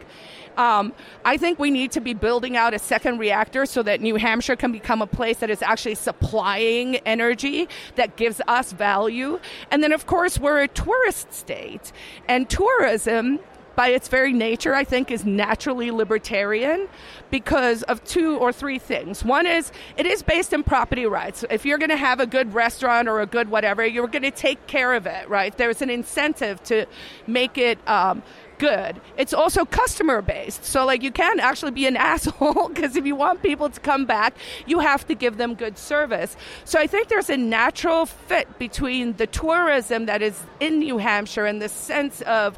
Um, 0.57 0.93
I 1.25 1.37
think 1.37 1.59
we 1.59 1.69
need 1.69 1.91
to 1.91 2.01
be 2.01 2.13
building 2.13 2.55
out 2.55 2.73
a 2.73 2.79
second 2.79 3.17
reactor 3.17 3.65
so 3.65 3.83
that 3.83 4.01
New 4.01 4.15
Hampshire 4.15 4.55
can 4.55 4.71
become 4.71 5.01
a 5.01 5.07
place 5.07 5.39
that 5.39 5.49
is 5.49 5.61
actually 5.61 5.95
supplying 5.95 6.95
energy 6.97 7.67
that 7.95 8.15
gives 8.15 8.41
us 8.47 8.71
value. 8.71 9.39
And 9.69 9.83
then, 9.83 9.91
of 9.91 10.05
course, 10.05 10.39
we're 10.39 10.61
a 10.61 10.67
tourist 10.67 11.33
state, 11.33 11.91
and 12.27 12.49
tourism 12.49 13.39
by 13.75 13.89
its 13.89 14.07
very 14.07 14.33
nature, 14.33 14.73
I 14.73 14.83
think, 14.83 15.11
is 15.11 15.25
naturally 15.25 15.91
libertarian 15.91 16.87
because 17.29 17.83
of 17.83 18.03
two 18.03 18.37
or 18.37 18.51
three 18.51 18.79
things. 18.79 19.23
One 19.23 19.45
is 19.45 19.71
it 19.97 20.05
is 20.05 20.23
based 20.23 20.53
in 20.53 20.63
property 20.63 21.05
rights. 21.05 21.43
If 21.49 21.65
you're 21.65 21.77
going 21.77 21.89
to 21.89 21.97
have 21.97 22.19
a 22.19 22.27
good 22.27 22.53
restaurant 22.53 23.07
or 23.07 23.21
a 23.21 23.25
good 23.25 23.49
whatever, 23.49 23.85
you're 23.85 24.07
going 24.07 24.23
to 24.23 24.31
take 24.31 24.65
care 24.67 24.93
of 24.93 25.05
it, 25.05 25.27
right? 25.29 25.55
There's 25.57 25.81
an 25.81 25.89
incentive 25.89 26.63
to 26.63 26.85
make 27.27 27.57
it. 27.57 27.77
Um, 27.87 28.23
good. 28.57 29.01
It's 29.17 29.33
also 29.33 29.65
customer 29.65 30.21
based. 30.21 30.63
So, 30.63 30.85
like, 30.85 31.03
you 31.03 31.11
can't 31.11 31.39
actually 31.39 31.71
be 31.71 31.87
an 31.87 31.97
asshole 32.13 32.69
because 32.69 32.95
if 32.95 33.05
you 33.05 33.15
want 33.15 33.41
people 33.41 33.69
to 33.69 33.79
come 33.79 34.05
back, 34.05 34.35
you 34.65 34.79
have 34.79 35.05
to 35.07 35.15
give 35.15 35.37
them 35.37 35.55
good 35.55 35.77
service. 35.77 36.35
So, 36.63 36.79
I 36.79 36.87
think 36.87 37.07
there's 37.07 37.29
a 37.29 37.37
natural 37.37 38.05
fit 38.05 38.57
between 38.57 39.13
the 39.17 39.27
tourism 39.27 40.05
that 40.05 40.21
is 40.21 40.41
in 40.59 40.79
New 40.79 40.97
Hampshire 40.97 41.45
and 41.45 41.61
the 41.61 41.69
sense 41.69 42.21
of 42.21 42.57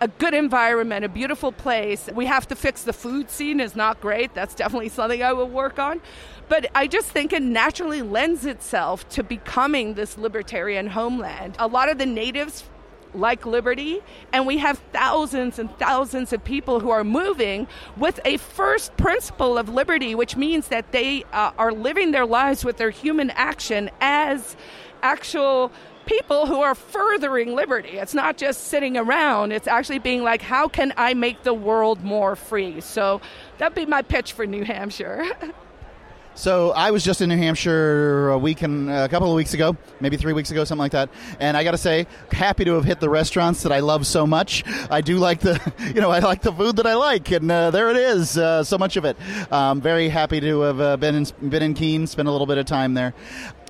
a 0.00 0.08
good 0.08 0.34
environment, 0.34 1.04
a 1.04 1.08
beautiful 1.08 1.52
place. 1.52 2.08
We 2.14 2.26
have 2.26 2.46
to 2.48 2.56
fix 2.56 2.82
the 2.82 2.92
food 2.92 3.30
scene 3.30 3.60
is 3.60 3.74
not 3.74 4.00
great. 4.00 4.34
That's 4.34 4.54
definitely 4.54 4.90
something 4.90 5.22
I 5.22 5.32
will 5.32 5.48
work 5.48 5.78
on. 5.78 6.00
But 6.48 6.70
I 6.74 6.86
just 6.86 7.08
think 7.08 7.32
it 7.32 7.42
naturally 7.42 8.02
lends 8.02 8.46
itself 8.46 9.08
to 9.10 9.22
becoming 9.22 9.94
this 9.94 10.16
libertarian 10.16 10.88
homeland. 10.88 11.56
A 11.58 11.66
lot 11.66 11.88
of 11.88 11.98
the 11.98 12.06
natives 12.06 12.64
like 13.14 13.46
liberty, 13.46 14.00
and 14.32 14.46
we 14.46 14.58
have 14.58 14.78
thousands 14.92 15.58
and 15.58 15.76
thousands 15.78 16.32
of 16.32 16.44
people 16.44 16.80
who 16.80 16.90
are 16.90 17.04
moving 17.04 17.66
with 17.96 18.20
a 18.24 18.36
first 18.36 18.96
principle 18.96 19.56
of 19.56 19.68
liberty, 19.68 20.14
which 20.14 20.36
means 20.36 20.68
that 20.68 20.92
they 20.92 21.24
uh, 21.32 21.52
are 21.58 21.72
living 21.72 22.12
their 22.12 22.26
lives 22.26 22.64
with 22.64 22.76
their 22.76 22.90
human 22.90 23.30
action 23.30 23.90
as 24.00 24.56
actual 25.02 25.72
people 26.08 26.46
who 26.46 26.62
are 26.62 26.74
furthering 26.74 27.54
liberty. 27.54 27.98
It's 27.98 28.14
not 28.14 28.38
just 28.38 28.64
sitting 28.64 28.96
around, 28.96 29.52
it's 29.52 29.68
actually 29.68 29.98
being 29.98 30.22
like, 30.22 30.40
how 30.40 30.66
can 30.66 30.94
I 30.96 31.14
make 31.14 31.42
the 31.42 31.54
world 31.54 32.02
more 32.02 32.34
free? 32.34 32.80
So 32.80 33.20
that'd 33.58 33.74
be 33.74 33.86
my 33.86 34.02
pitch 34.02 34.32
for 34.32 34.46
New 34.46 34.64
Hampshire. 34.64 35.26
So 36.38 36.70
I 36.70 36.92
was 36.92 37.02
just 37.02 37.20
in 37.20 37.30
New 37.30 37.36
Hampshire 37.36 38.28
a 38.28 38.38
week 38.38 38.62
and 38.62 38.88
a 38.88 39.08
couple 39.08 39.28
of 39.28 39.34
weeks 39.34 39.54
ago, 39.54 39.76
maybe 39.98 40.16
three 40.16 40.32
weeks 40.32 40.52
ago, 40.52 40.62
something 40.62 40.78
like 40.78 40.92
that. 40.92 41.10
And 41.40 41.56
I 41.56 41.64
got 41.64 41.72
to 41.72 41.78
say, 41.78 42.06
happy 42.30 42.64
to 42.64 42.74
have 42.74 42.84
hit 42.84 43.00
the 43.00 43.08
restaurants 43.08 43.64
that 43.64 43.72
I 43.72 43.80
love 43.80 44.06
so 44.06 44.24
much. 44.24 44.62
I 44.88 45.00
do 45.00 45.16
like 45.18 45.40
the, 45.40 45.60
you 45.92 46.00
know, 46.00 46.12
I 46.12 46.20
like 46.20 46.42
the 46.42 46.52
food 46.52 46.76
that 46.76 46.86
I 46.86 46.94
like, 46.94 47.32
and 47.32 47.50
uh, 47.50 47.72
there 47.72 47.90
it 47.90 47.96
is, 47.96 48.38
uh, 48.38 48.62
so 48.62 48.78
much 48.78 48.96
of 48.96 49.04
it. 49.04 49.16
Um, 49.50 49.80
very 49.80 50.08
happy 50.08 50.38
to 50.38 50.60
have 50.60 50.80
uh, 50.80 50.96
been 50.96 51.16
in, 51.16 51.48
been 51.48 51.64
in 51.64 51.74
Keene, 51.74 52.06
spent 52.06 52.28
a 52.28 52.30
little 52.30 52.46
bit 52.46 52.58
of 52.58 52.66
time 52.66 52.94
there. 52.94 53.14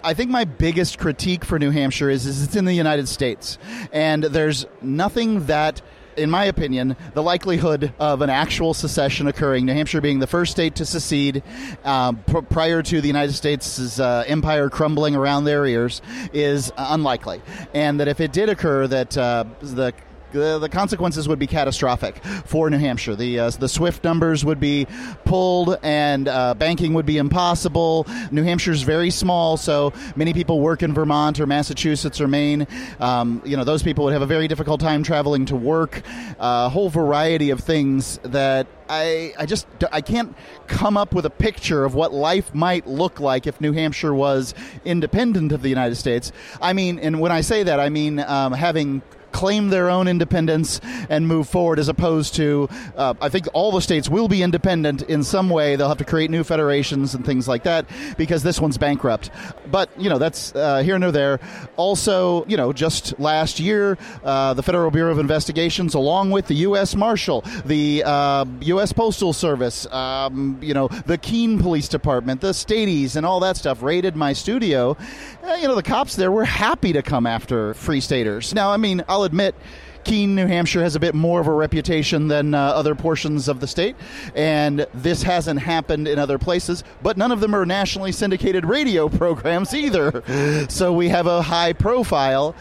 I 0.02 0.14
think 0.14 0.30
my 0.30 0.44
biggest 0.44 0.98
critique 0.98 1.44
for 1.44 1.58
New 1.58 1.70
Hampshire 1.70 2.08
is, 2.08 2.24
is 2.24 2.42
it's 2.42 2.56
in 2.56 2.64
the 2.64 2.74
United 2.74 3.08
States, 3.08 3.58
and 3.92 4.22
there's 4.22 4.66
nothing 4.80 5.46
that 5.46 5.82
in 6.16 6.30
my 6.30 6.44
opinion, 6.44 6.96
the 7.14 7.22
likelihood 7.22 7.92
of 7.98 8.22
an 8.22 8.30
actual 8.30 8.74
secession 8.74 9.28
occurring, 9.28 9.64
New 9.64 9.72
Hampshire 9.72 10.00
being 10.00 10.18
the 10.18 10.26
first 10.26 10.50
state 10.50 10.74
to 10.76 10.84
secede 10.84 11.42
um, 11.84 12.16
pr- 12.26 12.40
prior 12.40 12.82
to 12.82 13.00
the 13.00 13.06
United 13.06 13.34
States' 13.34 14.00
uh, 14.00 14.24
empire 14.26 14.68
crumbling 14.68 15.14
around 15.14 15.44
their 15.44 15.64
ears, 15.64 16.02
is 16.32 16.72
unlikely. 16.76 17.40
And 17.72 18.00
that 18.00 18.08
if 18.08 18.20
it 18.20 18.32
did 18.32 18.48
occur, 18.48 18.88
that 18.88 19.16
uh, 19.16 19.44
the 19.60 19.94
the, 20.32 20.58
the 20.58 20.68
consequences 20.68 21.28
would 21.28 21.38
be 21.38 21.46
catastrophic 21.46 22.22
for 22.44 22.70
New 22.70 22.78
Hampshire. 22.78 23.16
The 23.16 23.38
uh, 23.40 23.50
the 23.50 23.68
SWIFT 23.68 24.04
numbers 24.04 24.44
would 24.44 24.60
be 24.60 24.86
pulled, 25.24 25.78
and 25.82 26.28
uh, 26.28 26.54
banking 26.54 26.94
would 26.94 27.06
be 27.06 27.18
impossible. 27.18 28.06
New 28.30 28.42
Hampshire 28.42 28.72
is 28.72 28.82
very 28.82 29.10
small, 29.10 29.56
so 29.56 29.92
many 30.16 30.32
people 30.32 30.60
work 30.60 30.82
in 30.82 30.94
Vermont 30.94 31.40
or 31.40 31.46
Massachusetts 31.46 32.20
or 32.20 32.28
Maine. 32.28 32.66
Um, 33.00 33.42
you 33.44 33.56
know, 33.56 33.64
those 33.64 33.82
people 33.82 34.04
would 34.04 34.12
have 34.12 34.22
a 34.22 34.26
very 34.26 34.48
difficult 34.48 34.80
time 34.80 35.02
traveling 35.02 35.46
to 35.46 35.56
work. 35.56 36.02
Uh, 36.38 36.66
a 36.66 36.68
whole 36.68 36.90
variety 36.90 37.50
of 37.50 37.60
things 37.60 38.18
that 38.22 38.66
I, 38.88 39.34
I 39.38 39.46
just 39.46 39.66
I 39.92 40.00
can't 40.00 40.34
come 40.66 40.96
up 40.96 41.14
with 41.14 41.26
a 41.26 41.30
picture 41.30 41.84
of 41.84 41.94
what 41.94 42.12
life 42.12 42.54
might 42.54 42.86
look 42.86 43.20
like 43.20 43.46
if 43.46 43.60
New 43.60 43.72
Hampshire 43.72 44.14
was 44.14 44.54
independent 44.84 45.52
of 45.52 45.62
the 45.62 45.68
United 45.68 45.96
States. 45.96 46.32
I 46.60 46.72
mean, 46.72 46.98
and 46.98 47.20
when 47.20 47.32
I 47.32 47.42
say 47.42 47.62
that, 47.62 47.80
I 47.80 47.88
mean 47.88 48.20
um, 48.20 48.52
having 48.52 49.02
claim 49.32 49.68
their 49.68 49.90
own 49.90 50.08
independence 50.08 50.80
and 51.08 51.26
move 51.26 51.48
forward, 51.48 51.78
as 51.78 51.88
opposed 51.88 52.34
to, 52.36 52.68
uh, 52.96 53.14
I 53.20 53.28
think 53.28 53.46
all 53.52 53.72
the 53.72 53.80
states 53.80 54.08
will 54.08 54.28
be 54.28 54.42
independent 54.42 55.02
in 55.02 55.22
some 55.22 55.50
way. 55.50 55.76
They'll 55.76 55.88
have 55.88 55.98
to 55.98 56.04
create 56.04 56.30
new 56.30 56.44
federations 56.44 57.14
and 57.14 57.24
things 57.24 57.48
like 57.48 57.64
that 57.64 57.86
because 58.16 58.42
this 58.42 58.60
one's 58.60 58.78
bankrupt. 58.78 59.30
But, 59.70 59.90
you 59.98 60.08
know, 60.08 60.18
that's 60.18 60.54
uh, 60.54 60.78
here 60.78 60.94
and 60.94 61.04
there. 61.04 61.40
Also, 61.76 62.44
you 62.46 62.56
know, 62.56 62.72
just 62.72 63.18
last 63.18 63.60
year, 63.60 63.96
uh, 64.24 64.54
the 64.54 64.62
Federal 64.62 64.90
Bureau 64.90 65.12
of 65.12 65.18
Investigations, 65.18 65.94
along 65.94 66.30
with 66.30 66.46
the 66.46 66.54
U.S. 66.56 66.94
Marshal, 66.94 67.42
the 67.64 68.02
U.S. 68.60 68.90
Uh, 68.90 68.94
Postal 68.94 69.32
Service, 69.32 69.86
um, 69.92 70.58
you 70.62 70.74
know, 70.74 70.88
the 70.88 71.18
Keene 71.18 71.58
Police 71.58 71.88
Department, 71.88 72.40
the 72.40 72.52
Staties, 72.52 73.16
and 73.16 73.24
all 73.24 73.40
that 73.40 73.56
stuff 73.56 73.82
raided 73.82 74.16
my 74.16 74.32
studio. 74.32 74.96
Uh, 75.42 75.54
you 75.54 75.68
know, 75.68 75.74
the 75.74 75.82
cops 75.82 76.16
there 76.16 76.32
were 76.32 76.44
happy 76.44 76.92
to 76.92 77.02
come 77.02 77.26
after 77.26 77.74
Free 77.74 78.00
Staters. 78.00 78.54
Now, 78.54 78.70
I 78.70 78.76
mean, 78.76 79.04
I'll 79.08 79.24
admit, 79.24 79.54
Keene, 80.08 80.34
New 80.34 80.46
Hampshire 80.46 80.82
has 80.82 80.96
a 80.96 81.00
bit 81.00 81.14
more 81.14 81.38
of 81.38 81.48
a 81.48 81.52
reputation 81.52 82.28
than 82.28 82.54
uh, 82.54 82.58
other 82.58 82.94
portions 82.94 83.46
of 83.46 83.60
the 83.60 83.66
state, 83.66 83.94
and 84.34 84.86
this 84.94 85.22
hasn't 85.22 85.60
happened 85.60 86.08
in 86.08 86.18
other 86.18 86.38
places, 86.38 86.82
but 87.02 87.18
none 87.18 87.30
of 87.30 87.40
them 87.40 87.54
are 87.54 87.66
nationally 87.66 88.10
syndicated 88.10 88.64
radio 88.64 89.08
programs 89.10 89.74
either. 89.74 90.22
So 90.70 90.94
we 90.94 91.10
have 91.10 91.26
a 91.26 91.42
high 91.42 91.74
profile. 91.74 92.54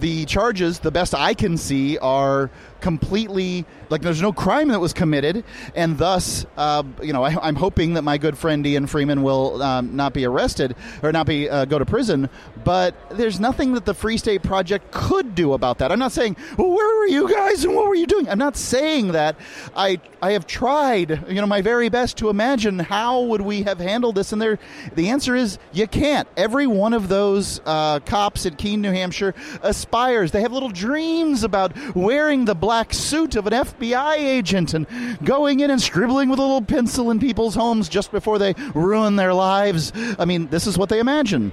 The 0.00 0.24
charges, 0.24 0.78
the 0.78 0.90
best 0.90 1.14
I 1.14 1.34
can 1.34 1.58
see, 1.58 1.98
are 1.98 2.50
completely 2.80 3.64
like 3.88 4.02
there's 4.02 4.22
no 4.22 4.32
crime 4.32 4.68
that 4.68 4.80
was 4.80 4.92
committed, 4.92 5.44
and 5.74 5.96
thus, 5.98 6.44
uh, 6.56 6.82
you 7.02 7.12
know, 7.12 7.22
I, 7.22 7.48
am 7.48 7.54
hoping 7.54 7.94
that 7.94 8.02
my 8.02 8.18
good 8.18 8.36
friend 8.36 8.66
Ian 8.66 8.86
Freeman 8.86 9.22
will 9.22 9.62
um, 9.62 9.94
not 9.94 10.12
be 10.12 10.24
arrested 10.24 10.74
or 11.02 11.12
not 11.12 11.26
be 11.26 11.48
uh, 11.48 11.64
go 11.64 11.78
to 11.78 11.84
prison. 11.84 12.28
But 12.64 12.94
there's 13.10 13.38
nothing 13.38 13.74
that 13.74 13.84
the 13.84 13.94
Free 13.94 14.18
State 14.18 14.42
Project 14.42 14.90
could 14.90 15.34
do 15.34 15.52
about 15.52 15.78
that. 15.78 15.92
I'm 15.92 15.98
not 15.98 16.12
saying 16.12 16.36
well, 16.56 16.70
where 16.70 16.98
were 16.98 17.06
you 17.06 17.30
guys 17.30 17.64
and 17.64 17.74
what 17.74 17.86
were 17.86 17.94
you 17.94 18.06
doing. 18.06 18.28
I'm 18.28 18.38
not 18.38 18.56
saying 18.56 19.12
that. 19.12 19.36
I 19.76 20.00
I 20.22 20.32
have 20.32 20.46
tried, 20.46 21.28
you 21.28 21.40
know, 21.40 21.46
my 21.46 21.60
very 21.60 21.88
best 21.88 22.16
to 22.18 22.30
imagine 22.30 22.78
how 22.78 23.22
would 23.22 23.42
we 23.42 23.62
have 23.62 23.78
handled 23.78 24.14
this, 24.16 24.32
and 24.32 24.40
there, 24.40 24.58
the 24.94 25.10
answer 25.10 25.36
is 25.36 25.58
you 25.72 25.86
can't. 25.86 26.26
Every 26.36 26.66
one 26.66 26.94
of 26.94 27.08
those 27.08 27.60
uh, 27.64 28.00
cops 28.00 28.46
at 28.46 28.58
Keene, 28.58 28.80
New 28.80 28.92
Hampshire, 28.92 29.34
aspires. 29.62 30.32
They 30.32 30.40
have 30.40 30.52
little 30.52 30.70
dreams 30.70 31.44
about 31.44 31.72
wearing 31.94 32.44
the 32.44 32.54
black 32.66 32.92
suit 32.92 33.36
of 33.36 33.46
an 33.46 33.52
FBI 33.52 34.16
agent 34.16 34.74
and 34.74 34.88
going 35.24 35.60
in 35.60 35.70
and 35.70 35.80
scribbling 35.80 36.28
with 36.28 36.40
a 36.40 36.42
little 36.42 36.60
pencil 36.60 37.12
in 37.12 37.20
people's 37.20 37.54
homes 37.54 37.88
just 37.88 38.10
before 38.10 38.40
they 38.40 38.54
ruin 38.74 39.14
their 39.14 39.32
lives. 39.32 39.92
I 40.18 40.24
mean, 40.24 40.48
this 40.48 40.66
is 40.66 40.76
what 40.76 40.88
they 40.88 40.98
imagine. 40.98 41.52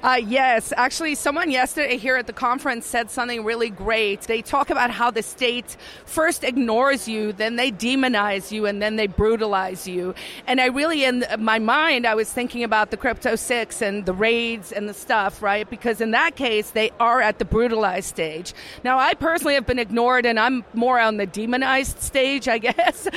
Uh, 0.00 0.20
yes, 0.24 0.72
actually, 0.76 1.16
someone 1.16 1.50
yesterday 1.50 1.96
here 1.96 2.14
at 2.14 2.28
the 2.28 2.32
conference 2.32 2.86
said 2.86 3.10
something 3.10 3.44
really 3.44 3.68
great. 3.68 4.20
They 4.22 4.42
talk 4.42 4.70
about 4.70 4.92
how 4.92 5.10
the 5.10 5.24
state 5.24 5.76
first 6.04 6.44
ignores 6.44 7.08
you, 7.08 7.32
then 7.32 7.56
they 7.56 7.72
demonize 7.72 8.52
you, 8.52 8.66
and 8.66 8.80
then 8.80 8.94
they 8.94 9.08
brutalize 9.08 9.88
you. 9.88 10.14
And 10.46 10.60
I 10.60 10.66
really, 10.66 11.02
in 11.02 11.24
my 11.40 11.58
mind, 11.58 12.06
I 12.06 12.14
was 12.14 12.32
thinking 12.32 12.62
about 12.62 12.92
the 12.92 12.96
Crypto 12.96 13.34
Six 13.34 13.82
and 13.82 14.06
the 14.06 14.12
raids 14.12 14.70
and 14.70 14.88
the 14.88 14.94
stuff, 14.94 15.42
right? 15.42 15.68
Because 15.68 16.00
in 16.00 16.12
that 16.12 16.36
case, 16.36 16.70
they 16.70 16.92
are 17.00 17.20
at 17.20 17.40
the 17.40 17.44
brutalized 17.44 18.08
stage. 18.08 18.54
Now, 18.84 19.00
I 19.00 19.14
personally 19.14 19.54
have 19.54 19.66
been 19.66 19.80
ignored, 19.80 20.26
and 20.26 20.38
I'm 20.38 20.64
more 20.74 21.00
on 21.00 21.16
the 21.16 21.26
demonized 21.26 22.00
stage, 22.02 22.46
I 22.46 22.58
guess, 22.68 23.08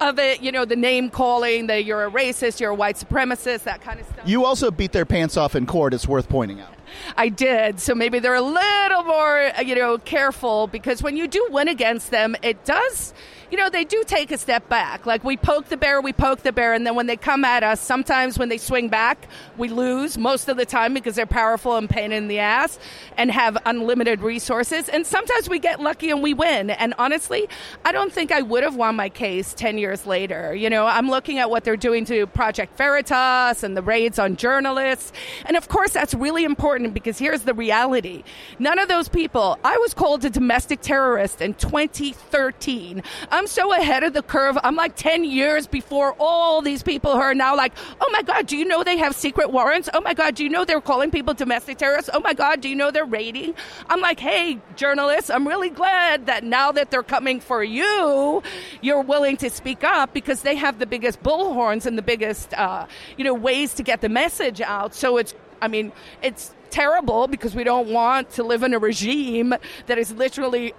of 0.00 0.20
it. 0.20 0.40
You 0.40 0.52
know, 0.52 0.64
the 0.64 0.76
name 0.76 1.10
calling, 1.10 1.66
that 1.66 1.84
you're 1.84 2.04
a 2.04 2.10
racist, 2.12 2.60
you're 2.60 2.70
a 2.70 2.76
white 2.76 2.96
supremacist, 2.96 3.64
that 3.64 3.80
kind 3.80 3.98
of 3.98 4.06
stuff. 4.06 4.28
You 4.28 4.44
also 4.44 4.70
beat 4.70 4.92
their 4.92 5.06
pants 5.06 5.36
off 5.36 5.56
in 5.56 5.66
court. 5.66 5.94
It's 5.94 6.06
worth 6.06 6.27
pointing 6.28 6.60
out. 6.60 6.74
I 7.16 7.28
did. 7.28 7.80
So 7.80 7.94
maybe 7.94 8.18
they're 8.18 8.34
a 8.34 8.40
little 8.40 9.04
more, 9.04 9.50
you 9.64 9.74
know, 9.74 9.98
careful 9.98 10.66
because 10.66 11.02
when 11.02 11.16
you 11.16 11.28
do 11.28 11.46
win 11.50 11.68
against 11.68 12.10
them, 12.10 12.36
it 12.42 12.64
does 12.64 13.14
you 13.50 13.56
know, 13.56 13.70
they 13.70 13.84
do 13.84 14.02
take 14.06 14.30
a 14.30 14.38
step 14.38 14.68
back. 14.68 15.06
Like 15.06 15.24
we 15.24 15.36
poke 15.36 15.68
the 15.68 15.76
bear, 15.76 16.00
we 16.00 16.12
poke 16.12 16.42
the 16.42 16.52
bear, 16.52 16.74
and 16.74 16.86
then 16.86 16.94
when 16.94 17.06
they 17.06 17.16
come 17.16 17.44
at 17.44 17.62
us, 17.62 17.80
sometimes 17.80 18.38
when 18.38 18.48
they 18.48 18.58
swing 18.58 18.88
back, 18.88 19.28
we 19.56 19.68
lose 19.68 20.18
most 20.18 20.48
of 20.48 20.56
the 20.56 20.66
time 20.66 20.94
because 20.94 21.14
they're 21.14 21.26
powerful 21.26 21.76
and 21.76 21.88
pain 21.88 22.12
in 22.12 22.28
the 22.28 22.38
ass 22.38 22.78
and 23.16 23.30
have 23.30 23.56
unlimited 23.64 24.20
resources. 24.20 24.88
And 24.88 25.06
sometimes 25.06 25.48
we 25.48 25.58
get 25.58 25.80
lucky 25.80 26.10
and 26.10 26.22
we 26.22 26.34
win. 26.34 26.70
And 26.70 26.94
honestly, 26.98 27.48
I 27.84 27.92
don't 27.92 28.12
think 28.12 28.32
I 28.32 28.42
would 28.42 28.62
have 28.62 28.76
won 28.76 28.96
my 28.96 29.08
case 29.08 29.54
10 29.54 29.78
years 29.78 30.06
later. 30.06 30.54
You 30.54 30.70
know, 30.70 30.86
I'm 30.86 31.08
looking 31.08 31.38
at 31.38 31.50
what 31.50 31.64
they're 31.64 31.76
doing 31.76 32.04
to 32.06 32.26
Project 32.26 32.76
Veritas 32.76 33.62
and 33.62 33.76
the 33.76 33.82
raids 33.82 34.18
on 34.18 34.36
journalists. 34.36 35.12
And 35.46 35.56
of 35.56 35.68
course, 35.68 35.92
that's 35.92 36.14
really 36.14 36.44
important 36.44 36.94
because 36.94 37.18
here's 37.18 37.42
the 37.42 37.54
reality. 37.54 38.24
None 38.58 38.78
of 38.78 38.88
those 38.88 39.08
people, 39.08 39.58
I 39.64 39.76
was 39.78 39.94
called 39.94 40.24
a 40.24 40.30
domestic 40.30 40.80
terrorist 40.80 41.40
in 41.40 41.54
2013. 41.54 43.02
I'm 43.30 43.37
so 43.46 43.74
ahead 43.74 44.02
of 44.02 44.12
the 44.12 44.22
curve. 44.22 44.58
I'm 44.62 44.76
like 44.76 44.96
10 44.96 45.24
years 45.24 45.66
before 45.66 46.14
all 46.18 46.62
these 46.62 46.82
people 46.82 47.12
who 47.12 47.20
are 47.20 47.34
now 47.34 47.56
like, 47.56 47.72
oh 48.00 48.10
my 48.12 48.22
God, 48.22 48.46
do 48.46 48.56
you 48.56 48.64
know 48.64 48.82
they 48.82 48.96
have 48.98 49.14
secret 49.14 49.50
warrants? 49.50 49.88
Oh 49.92 50.00
my 50.00 50.14
God, 50.14 50.34
do 50.34 50.44
you 50.44 50.50
know 50.50 50.64
they're 50.64 50.80
calling 50.80 51.10
people 51.10 51.34
domestic 51.34 51.78
terrorists? 51.78 52.10
Oh 52.12 52.20
my 52.20 52.34
God, 52.34 52.60
do 52.60 52.68
you 52.68 52.76
know 52.76 52.90
they're 52.90 53.04
raiding? 53.04 53.54
I'm 53.88 54.00
like, 54.00 54.20
hey, 54.20 54.58
journalists, 54.76 55.30
I'm 55.30 55.46
really 55.46 55.70
glad 55.70 56.26
that 56.26 56.44
now 56.44 56.72
that 56.72 56.90
they're 56.90 57.02
coming 57.02 57.40
for 57.40 57.62
you, 57.62 58.42
you're 58.80 59.02
willing 59.02 59.36
to 59.38 59.50
speak 59.50 59.84
up 59.84 60.12
because 60.12 60.42
they 60.42 60.56
have 60.56 60.78
the 60.78 60.86
biggest 60.86 61.22
bullhorns 61.22 61.86
and 61.86 61.96
the 61.98 62.02
biggest, 62.02 62.54
uh, 62.54 62.86
you 63.16 63.24
know, 63.24 63.34
ways 63.34 63.74
to 63.74 63.82
get 63.82 64.00
the 64.00 64.08
message 64.08 64.60
out. 64.60 64.94
So 64.94 65.16
it's, 65.16 65.34
I 65.60 65.68
mean, 65.68 65.92
it's 66.22 66.54
terrible 66.70 67.26
because 67.26 67.54
we 67.54 67.64
don't 67.64 67.88
want 67.88 68.30
to 68.30 68.42
live 68.42 68.62
in 68.62 68.74
a 68.74 68.78
regime 68.78 69.54
that 69.86 69.98
is 69.98 70.12
literally 70.12 70.74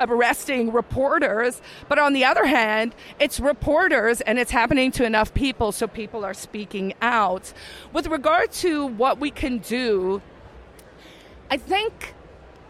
arresting 0.00 0.72
reporters. 0.72 1.60
But 1.88 1.98
on 1.98 2.12
the 2.12 2.24
other 2.24 2.46
hand, 2.46 2.94
it's 3.18 3.40
reporters 3.40 4.20
and 4.20 4.38
it's 4.38 4.50
happening 4.50 4.90
to 4.92 5.04
enough 5.04 5.34
people, 5.34 5.72
so 5.72 5.86
people 5.86 6.24
are 6.24 6.34
speaking 6.34 6.94
out. 7.00 7.52
With 7.92 8.06
regard 8.06 8.52
to 8.52 8.86
what 8.86 9.18
we 9.18 9.30
can 9.30 9.58
do, 9.58 10.22
I 11.50 11.56
think 11.56 12.14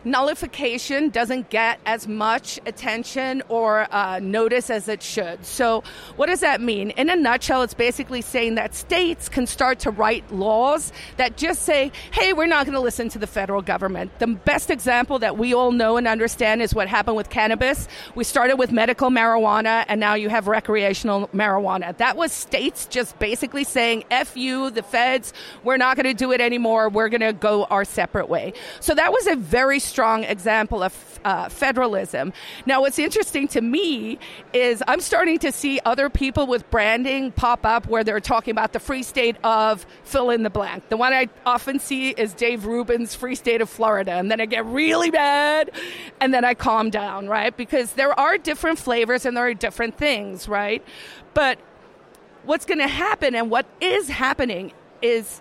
nullification 0.04 1.10
doesn't 1.10 1.50
get 1.50 1.78
as 1.86 2.08
much 2.08 2.58
attention 2.66 3.42
or 3.48 3.86
uh, 3.92 4.18
notice 4.20 4.70
as 4.70 4.88
it 4.88 5.02
should. 5.02 5.44
So, 5.44 5.82
what 6.16 6.26
does 6.26 6.40
that 6.40 6.60
mean? 6.60 6.90
In 6.90 7.10
a 7.10 7.16
nutshell, 7.16 7.62
it's 7.62 7.74
basically 7.74 8.22
saying 8.22 8.56
that 8.56 8.74
states 8.74 9.28
can 9.28 9.46
start 9.46 9.78
to 9.80 9.90
write 9.90 10.30
laws 10.32 10.92
that 11.16 11.36
just 11.36 11.62
say, 11.62 11.92
hey, 12.12 12.32
we're 12.32 12.46
not 12.46 12.66
going 12.66 12.74
to 12.74 12.80
listen 12.80 13.08
to 13.10 13.18
the 13.18 13.26
federal 13.26 13.62
government. 13.62 14.18
The 14.18 14.26
best 14.26 14.70
example 14.70 15.18
that 15.20 15.38
we 15.38 15.54
all 15.54 15.72
know 15.72 15.96
and 15.96 16.06
understand 16.06 16.62
is 16.62 16.74
what 16.74 16.88
happened 16.88 17.16
with 17.16 17.30
cannabis. 17.30 17.88
We 18.14 18.24
started 18.24 18.56
with 18.56 18.72
medical 18.72 19.10
marijuana, 19.10 19.84
and 19.88 20.00
now 20.00 20.14
you 20.14 20.28
have 20.28 20.46
recreational 20.46 21.28
marijuana. 21.28 21.96
That 21.96 22.16
was 22.16 22.32
states 22.32 22.86
just 22.86 23.18
basically 23.18 23.64
saying, 23.64 24.04
F 24.10 24.36
you, 24.36 24.70
the 24.70 24.82
feds, 24.82 25.32
we're 25.64 25.76
not 25.76 25.96
going 25.96 26.06
to 26.06 26.14
do 26.14 26.32
it 26.32 26.40
anymore. 26.40 26.88
We're 26.88 27.08
going 27.08 27.20
to 27.20 27.32
go 27.32 27.64
our 27.64 27.84
separate 27.84 28.28
way. 28.28 28.52
So, 28.80 28.94
that 28.94 29.12
was 29.12 29.26
a 29.26 29.36
very 29.36 29.78
strong 29.92 30.24
example 30.24 30.82
of 30.82 31.20
uh, 31.24 31.48
federalism. 31.50 32.32
Now, 32.66 32.80
what's 32.80 32.98
interesting 32.98 33.46
to 33.48 33.60
me 33.60 34.18
is 34.52 34.82
I'm 34.88 35.00
starting 35.00 35.38
to 35.40 35.52
see 35.52 35.80
other 35.84 36.08
people 36.08 36.46
with 36.46 36.68
branding 36.70 37.30
pop 37.30 37.66
up 37.66 37.86
where 37.86 38.02
they're 38.02 38.18
talking 38.20 38.52
about 38.52 38.72
the 38.72 38.80
free 38.80 39.02
state 39.02 39.36
of 39.44 39.86
fill 40.04 40.30
in 40.30 40.42
the 40.42 40.50
blank. 40.50 40.88
The 40.88 40.96
one 40.96 41.12
I 41.12 41.28
often 41.44 41.78
see 41.78 42.10
is 42.10 42.32
Dave 42.32 42.64
Rubin's 42.64 43.14
free 43.14 43.34
state 43.34 43.60
of 43.60 43.68
Florida. 43.68 44.12
And 44.12 44.30
then 44.30 44.40
I 44.40 44.46
get 44.46 44.64
really 44.64 45.10
mad 45.10 45.70
and 46.20 46.32
then 46.32 46.44
I 46.44 46.54
calm 46.54 46.90
down, 46.90 47.28
right? 47.28 47.54
Because 47.54 47.92
there 47.92 48.18
are 48.18 48.38
different 48.38 48.78
flavors 48.78 49.26
and 49.26 49.36
there 49.36 49.46
are 49.46 49.54
different 49.54 49.98
things, 49.98 50.48
right? 50.48 50.82
But 51.34 51.58
what's 52.44 52.64
going 52.64 52.78
to 52.78 52.88
happen 52.88 53.34
and 53.34 53.50
what 53.50 53.66
is 53.80 54.08
happening 54.08 54.72
is 55.02 55.40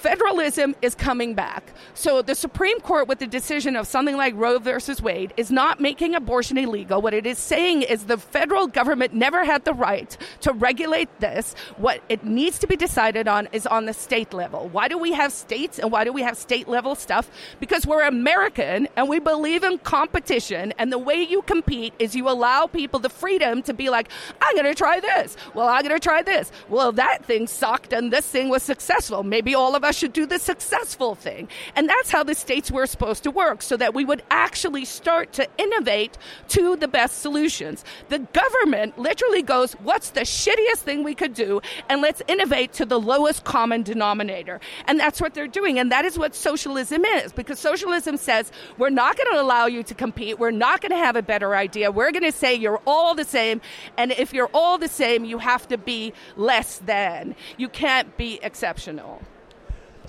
federalism 0.00 0.74
is 0.80 0.94
coming 0.94 1.34
back. 1.34 1.72
So 1.92 2.22
the 2.22 2.34
Supreme 2.34 2.80
Court, 2.80 3.06
with 3.06 3.18
the 3.18 3.26
decision 3.26 3.76
of 3.76 3.86
something 3.86 4.16
like 4.16 4.34
Roe 4.34 4.58
versus 4.58 5.02
Wade, 5.02 5.34
is 5.36 5.50
not 5.50 5.78
making 5.78 6.14
abortion 6.14 6.56
illegal. 6.56 7.02
What 7.02 7.12
it 7.12 7.26
is 7.26 7.38
saying 7.38 7.82
is 7.82 8.04
the 8.04 8.16
federal 8.16 8.66
government 8.66 9.12
never 9.12 9.44
had 9.44 9.64
the 9.66 9.74
right 9.74 10.16
to 10.40 10.52
regulate 10.52 11.10
this. 11.20 11.54
What 11.76 12.02
it 12.08 12.24
needs 12.24 12.58
to 12.60 12.66
be 12.66 12.76
decided 12.76 13.28
on 13.28 13.48
is 13.52 13.66
on 13.66 13.84
the 13.84 13.92
state 13.92 14.32
level. 14.32 14.68
Why 14.68 14.88
do 14.88 14.96
we 14.96 15.12
have 15.12 15.32
states 15.32 15.78
and 15.78 15.92
why 15.92 16.04
do 16.04 16.12
we 16.12 16.22
have 16.22 16.38
state 16.38 16.66
level 16.66 16.94
stuff? 16.94 17.30
Because 17.60 17.86
we're 17.86 18.02
American 18.02 18.88
and 18.96 19.06
we 19.06 19.18
believe 19.18 19.64
in 19.64 19.78
competition. 19.78 20.72
And 20.78 20.90
the 20.90 20.98
way 20.98 21.22
you 21.22 21.42
compete 21.42 21.92
is 21.98 22.16
you 22.16 22.28
allow 22.28 22.66
people 22.66 23.00
the 23.00 23.10
freedom 23.10 23.62
to 23.64 23.74
be 23.74 23.90
like, 23.90 24.08
I'm 24.40 24.54
going 24.54 24.64
to 24.64 24.74
try 24.74 24.98
this. 25.00 25.36
Well, 25.54 25.68
I'm 25.68 25.82
going 25.82 25.94
to 25.94 26.00
try 26.00 26.22
this. 26.22 26.50
Well, 26.70 26.92
that 26.92 27.26
thing 27.26 27.46
sucked 27.46 27.92
and 27.92 28.10
this 28.10 28.26
thing 28.26 28.48
was 28.48 28.62
successful. 28.62 29.22
Maybe 29.22 29.54
all 29.54 29.74
of 29.76 29.84
us 29.84 29.89
should 29.90 30.12
do 30.12 30.26
the 30.26 30.38
successful 30.38 31.14
thing. 31.14 31.48
And 31.76 31.88
that's 31.88 32.10
how 32.10 32.22
the 32.22 32.34
states 32.34 32.70
were 32.70 32.86
supposed 32.86 33.22
to 33.24 33.30
work 33.30 33.62
so 33.62 33.76
that 33.76 33.94
we 33.94 34.04
would 34.04 34.22
actually 34.30 34.84
start 34.84 35.32
to 35.34 35.48
innovate 35.58 36.16
to 36.48 36.76
the 36.76 36.88
best 36.88 37.20
solutions. 37.20 37.84
The 38.08 38.20
government 38.20 38.98
literally 38.98 39.42
goes, 39.42 39.72
what's 39.74 40.10
the 40.10 40.20
shittiest 40.20 40.78
thing 40.78 41.02
we 41.04 41.14
could 41.14 41.34
do? 41.34 41.60
And 41.88 42.02
let's 42.02 42.22
innovate 42.28 42.72
to 42.74 42.84
the 42.84 43.00
lowest 43.00 43.44
common 43.44 43.82
denominator. 43.82 44.60
And 44.86 44.98
that's 44.98 45.20
what 45.20 45.34
they're 45.34 45.46
doing. 45.46 45.78
And 45.78 45.90
that 45.92 46.04
is 46.04 46.18
what 46.18 46.34
socialism 46.34 47.04
is 47.04 47.32
because 47.32 47.58
socialism 47.58 48.16
says 48.16 48.50
we're 48.78 48.90
not 48.90 49.16
going 49.16 49.32
to 49.32 49.40
allow 49.40 49.66
you 49.66 49.82
to 49.84 49.94
compete. 49.94 50.38
We're 50.38 50.50
not 50.50 50.80
going 50.80 50.90
to 50.90 50.96
have 50.96 51.16
a 51.16 51.22
better 51.22 51.54
idea. 51.54 51.90
We're 51.90 52.12
going 52.12 52.24
to 52.24 52.32
say 52.32 52.54
you're 52.54 52.80
all 52.86 53.14
the 53.14 53.24
same. 53.24 53.60
And 53.96 54.12
if 54.12 54.32
you're 54.32 54.50
all 54.52 54.78
the 54.78 54.88
same, 54.88 55.24
you 55.24 55.38
have 55.38 55.68
to 55.68 55.78
be 55.78 56.12
less 56.36 56.78
than. 56.78 57.34
You 57.56 57.68
can't 57.68 58.16
be 58.16 58.38
exceptional. 58.42 59.22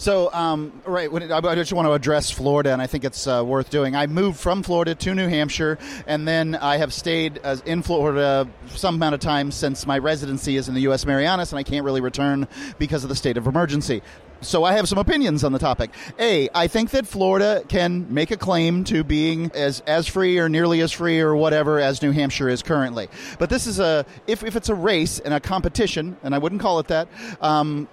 So, 0.01 0.33
um, 0.33 0.81
right, 0.83 1.13
I 1.13 1.53
just 1.53 1.73
want 1.73 1.87
to 1.87 1.91
address 1.91 2.31
Florida, 2.31 2.73
and 2.73 2.81
I 2.81 2.87
think 2.87 3.03
it's 3.03 3.27
uh, 3.27 3.43
worth 3.45 3.69
doing. 3.69 3.95
I 3.95 4.07
moved 4.07 4.39
from 4.39 4.63
Florida 4.63 4.95
to 4.95 5.13
New 5.13 5.27
Hampshire, 5.27 5.77
and 6.07 6.27
then 6.27 6.55
I 6.55 6.77
have 6.77 6.91
stayed 6.91 7.39
in 7.67 7.83
Florida 7.83 8.47
some 8.69 8.95
amount 8.95 9.13
of 9.13 9.21
time 9.21 9.51
since 9.51 9.85
my 9.85 9.99
residency 9.99 10.57
is 10.57 10.67
in 10.67 10.73
the 10.73 10.81
U.S. 10.81 11.05
Marianas, 11.05 11.51
and 11.51 11.59
I 11.59 11.61
can't 11.61 11.85
really 11.85 12.01
return 12.01 12.47
because 12.79 13.03
of 13.03 13.09
the 13.09 13.15
state 13.15 13.37
of 13.37 13.45
emergency 13.45 14.01
so 14.41 14.63
I 14.63 14.73
have 14.73 14.87
some 14.87 14.97
opinions 14.97 15.43
on 15.43 15.51
the 15.51 15.59
topic. 15.59 15.91
A, 16.19 16.49
I 16.53 16.67
think 16.67 16.91
that 16.91 17.07
Florida 17.07 17.63
can 17.67 18.11
make 18.13 18.31
a 18.31 18.37
claim 18.37 18.83
to 18.85 19.03
being 19.03 19.51
as 19.53 19.81
as 19.81 20.07
free 20.07 20.39
or 20.39 20.49
nearly 20.49 20.81
as 20.81 20.91
free 20.91 21.19
or 21.19 21.35
whatever 21.35 21.79
as 21.79 22.01
New 22.01 22.11
Hampshire 22.11 22.49
is 22.49 22.61
currently. 22.61 23.07
But 23.39 23.49
this 23.49 23.67
is 23.67 23.79
a 23.79 24.05
if 24.27 24.43
if 24.43 24.55
it's 24.55 24.69
a 24.69 24.75
race 24.75 25.19
and 25.19 25.33
a 25.33 25.39
competition, 25.39 26.17
and 26.23 26.33
I 26.33 26.37
wouldn't 26.37 26.61
call 26.61 26.79
it 26.79 26.87
that. 26.87 27.07
Um, 27.39 27.87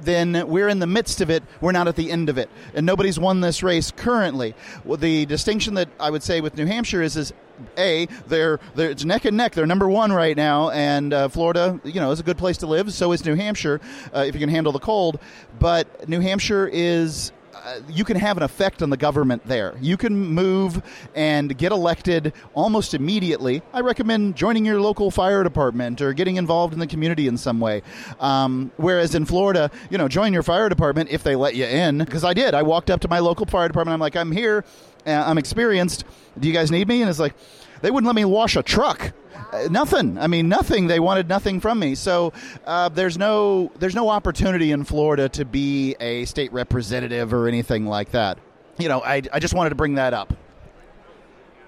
then 0.00 0.48
we're 0.48 0.68
in 0.68 0.78
the 0.78 0.86
midst 0.86 1.20
of 1.20 1.30
it. 1.30 1.42
We're 1.60 1.72
not 1.72 1.88
at 1.88 1.96
the 1.96 2.10
end 2.10 2.28
of 2.28 2.38
it, 2.38 2.48
and 2.74 2.86
nobody's 2.86 3.18
won 3.18 3.40
this 3.40 3.62
race 3.62 3.90
currently. 3.90 4.54
Well, 4.84 4.96
the 4.96 5.26
distinction 5.26 5.74
that 5.74 5.88
I 5.98 6.10
would 6.10 6.22
say 6.22 6.40
with 6.40 6.56
New 6.56 6.66
Hampshire 6.66 7.02
is 7.02 7.16
is 7.16 7.32
a 7.76 8.06
they're, 8.26 8.58
they're 8.74 8.90
it's 8.90 9.04
neck 9.04 9.24
and 9.24 9.36
neck. 9.36 9.54
They're 9.54 9.66
number 9.66 9.88
one 9.88 10.12
right 10.12 10.36
now, 10.36 10.70
and 10.70 11.12
uh, 11.12 11.28
Florida, 11.28 11.80
you 11.84 12.00
know, 12.00 12.10
is 12.10 12.20
a 12.20 12.24
good 12.24 12.38
place 12.38 12.58
to 12.58 12.66
live. 12.66 12.92
So 12.92 13.12
is 13.12 13.24
New 13.24 13.34
Hampshire 13.34 13.80
uh, 14.14 14.20
if 14.20 14.34
you 14.34 14.40
can 14.40 14.48
handle 14.48 14.72
the 14.72 14.78
cold. 14.78 15.18
But 15.58 16.08
New 16.08 16.20
Hampshire 16.20 16.68
is 16.72 17.32
uh, 17.64 17.80
you 17.88 18.04
can 18.04 18.16
have 18.16 18.36
an 18.36 18.42
effect 18.42 18.82
on 18.82 18.90
the 18.90 18.96
government 18.96 19.46
there. 19.46 19.74
You 19.80 19.96
can 19.96 20.16
move 20.16 20.82
and 21.14 21.56
get 21.56 21.70
elected 21.70 22.32
almost 22.54 22.92
immediately. 22.92 23.62
I 23.72 23.80
recommend 23.80 24.36
joining 24.36 24.64
your 24.64 24.80
local 24.80 25.10
fire 25.10 25.44
department 25.44 26.00
or 26.00 26.12
getting 26.12 26.36
involved 26.36 26.74
in 26.74 26.80
the 26.80 26.86
community 26.86 27.28
in 27.28 27.36
some 27.36 27.60
way. 27.60 27.82
Um, 28.18 28.72
whereas 28.78 29.14
in 29.14 29.26
Florida, 29.26 29.70
you 29.90 29.98
know, 29.98 30.08
join 30.08 30.32
your 30.32 30.42
fire 30.42 30.68
department 30.68 31.10
if 31.10 31.22
they 31.22 31.36
let 31.36 31.54
you 31.54 31.66
in. 31.66 31.98
Because 31.98 32.24
I 32.24 32.34
did. 32.34 32.54
I 32.54 32.62
walked 32.62 32.90
up 32.90 33.00
to 33.02 33.08
my 33.08 33.20
local 33.20 33.46
fire 33.46 33.68
department. 33.68 33.94
I'm 33.94 34.00
like, 34.00 34.16
I'm 34.16 34.32
here 34.32 34.64
I'm 35.06 35.38
experienced. 35.38 36.04
Do 36.38 36.48
you 36.48 36.54
guys 36.54 36.70
need 36.70 36.88
me? 36.88 37.00
And 37.02 37.10
it's 37.10 37.18
like, 37.18 37.34
they 37.80 37.90
wouldn't 37.90 38.06
let 38.06 38.16
me 38.16 38.24
wash 38.24 38.56
a 38.56 38.62
truck. 38.62 39.12
Uh, 39.52 39.68
nothing. 39.70 40.18
I 40.18 40.26
mean, 40.28 40.48
nothing. 40.48 40.86
They 40.86 41.00
wanted 41.00 41.28
nothing 41.28 41.60
from 41.60 41.78
me. 41.78 41.94
So 41.94 42.32
uh, 42.64 42.88
there's 42.88 43.18
no 43.18 43.70
there's 43.78 43.94
no 43.94 44.08
opportunity 44.08 44.72
in 44.72 44.84
Florida 44.84 45.28
to 45.30 45.44
be 45.44 45.94
a 46.00 46.24
state 46.24 46.52
representative 46.52 47.34
or 47.34 47.48
anything 47.48 47.86
like 47.86 48.12
that. 48.12 48.38
You 48.78 48.88
know, 48.88 49.02
I, 49.02 49.22
I 49.32 49.38
just 49.38 49.52
wanted 49.52 49.70
to 49.70 49.76
bring 49.76 49.96
that 49.96 50.14
up. 50.14 50.32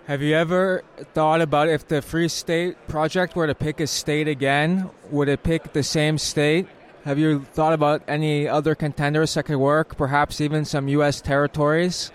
Have 0.06 0.20
you 0.20 0.34
ever 0.34 0.82
thought 1.14 1.40
about 1.40 1.68
if 1.68 1.88
the 1.88 2.02
Free 2.02 2.28
State 2.28 2.76
Project 2.88 3.36
were 3.36 3.46
to 3.46 3.54
pick 3.54 3.80
a 3.80 3.86
state 3.86 4.28
again, 4.28 4.90
would 5.10 5.28
it 5.28 5.42
pick 5.42 5.72
the 5.72 5.82
same 5.82 6.18
state? 6.18 6.66
Have 7.04 7.18
you 7.18 7.40
thought 7.52 7.72
about 7.72 8.02
any 8.06 8.46
other 8.46 8.74
contenders 8.74 9.34
that 9.34 9.44
could 9.44 9.56
work, 9.56 9.96
perhaps 9.96 10.40
even 10.40 10.64
some 10.64 10.88
U.S. 10.88 11.20
territories? 11.20 12.12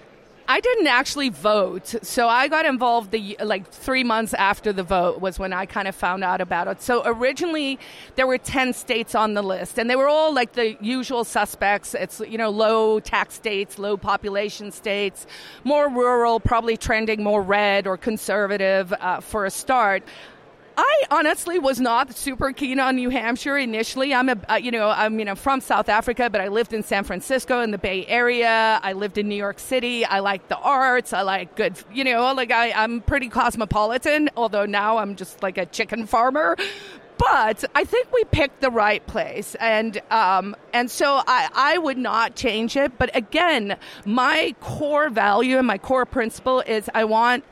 I 0.51 0.61
didn't 0.61 0.87
actually 0.87 1.29
vote, 1.29 1.93
so 2.01 2.27
I 2.27 2.47
got 2.47 2.65
involved 2.65 3.11
the 3.11 3.37
like 3.39 3.69
three 3.69 4.03
months 4.03 4.33
after 4.33 4.73
the 4.73 4.81
vote 4.81 5.21
was 5.21 5.37
when 5.37 5.53
I 5.53 5.67
kind 5.67 5.87
of 5.87 5.93
found 5.93 6.23
out 6.23 6.41
about 6.41 6.67
it. 6.67 6.81
So 6.81 7.03
originally 7.05 7.77
there 8.15 8.25
were 8.25 8.39
ten 8.39 8.73
states 8.73 9.13
on 9.13 9.35
the 9.35 9.43
list, 9.43 9.77
and 9.77 9.87
they 9.87 9.95
were 9.95 10.07
all 10.07 10.33
like 10.33 10.53
the 10.53 10.75
usual 10.81 11.23
suspects. 11.23 11.93
It's 11.93 12.19
you 12.21 12.39
know 12.39 12.49
low 12.49 12.99
tax 12.99 13.35
states, 13.35 13.77
low 13.77 13.95
population 13.95 14.71
states, 14.71 15.27
more 15.63 15.87
rural, 15.87 16.39
probably 16.39 16.77
trending 16.77 17.21
more 17.23 17.43
red 17.43 17.85
or 17.85 17.95
conservative 17.95 18.91
uh, 18.93 19.19
for 19.19 19.45
a 19.45 19.51
start. 19.51 20.01
I 20.81 21.03
honestly 21.11 21.59
was 21.59 21.81
not 21.81 22.15
super 22.15 22.53
keen 22.53 22.79
on 22.79 22.95
New 22.95 23.09
Hampshire 23.09 23.57
initially. 23.57 24.13
I'm 24.13 24.29
a, 24.29 24.37
uh, 24.49 24.55
you 24.55 24.71
know, 24.71 24.87
I'm 24.87 25.19
you 25.19 25.25
know 25.25 25.35
from 25.35 25.59
South 25.59 25.89
Africa, 25.89 26.29
but 26.29 26.39
I 26.39 26.47
lived 26.47 26.71
in 26.71 26.83
San 26.83 27.03
Francisco 27.03 27.59
in 27.59 27.71
the 27.71 27.77
Bay 27.77 28.05
Area. 28.07 28.79
I 28.81 28.93
lived 28.93 29.17
in 29.17 29.27
New 29.27 29.35
York 29.35 29.59
City. 29.59 30.05
I 30.05 30.19
like 30.19 30.47
the 30.47 30.57
arts. 30.57 31.11
I 31.11 31.23
like 31.23 31.57
good, 31.57 31.73
you 31.91 32.05
know, 32.05 32.33
like 32.33 32.51
I, 32.51 32.71
I'm 32.71 33.01
pretty 33.01 33.27
cosmopolitan. 33.27 34.29
Although 34.37 34.65
now 34.65 34.99
I'm 34.99 35.17
just 35.17 35.43
like 35.43 35.57
a 35.57 35.65
chicken 35.65 36.07
farmer. 36.07 36.55
But 37.17 37.65
I 37.75 37.83
think 37.83 38.13
we 38.13 38.23
picked 38.23 38.61
the 38.61 38.71
right 38.71 39.05
place, 39.05 39.55
and 39.55 40.01
um, 40.11 40.55
and 40.71 40.89
so 40.89 41.21
I, 41.27 41.49
I 41.53 41.77
would 41.77 41.97
not 41.97 42.35
change 42.37 42.77
it. 42.77 42.97
But 42.97 43.13
again, 43.13 43.75
my 44.05 44.55
core 44.61 45.09
value 45.09 45.57
and 45.57 45.67
my 45.67 45.77
core 45.77 46.05
principle 46.05 46.61
is 46.61 46.89
I 46.93 47.03
want 47.03 47.43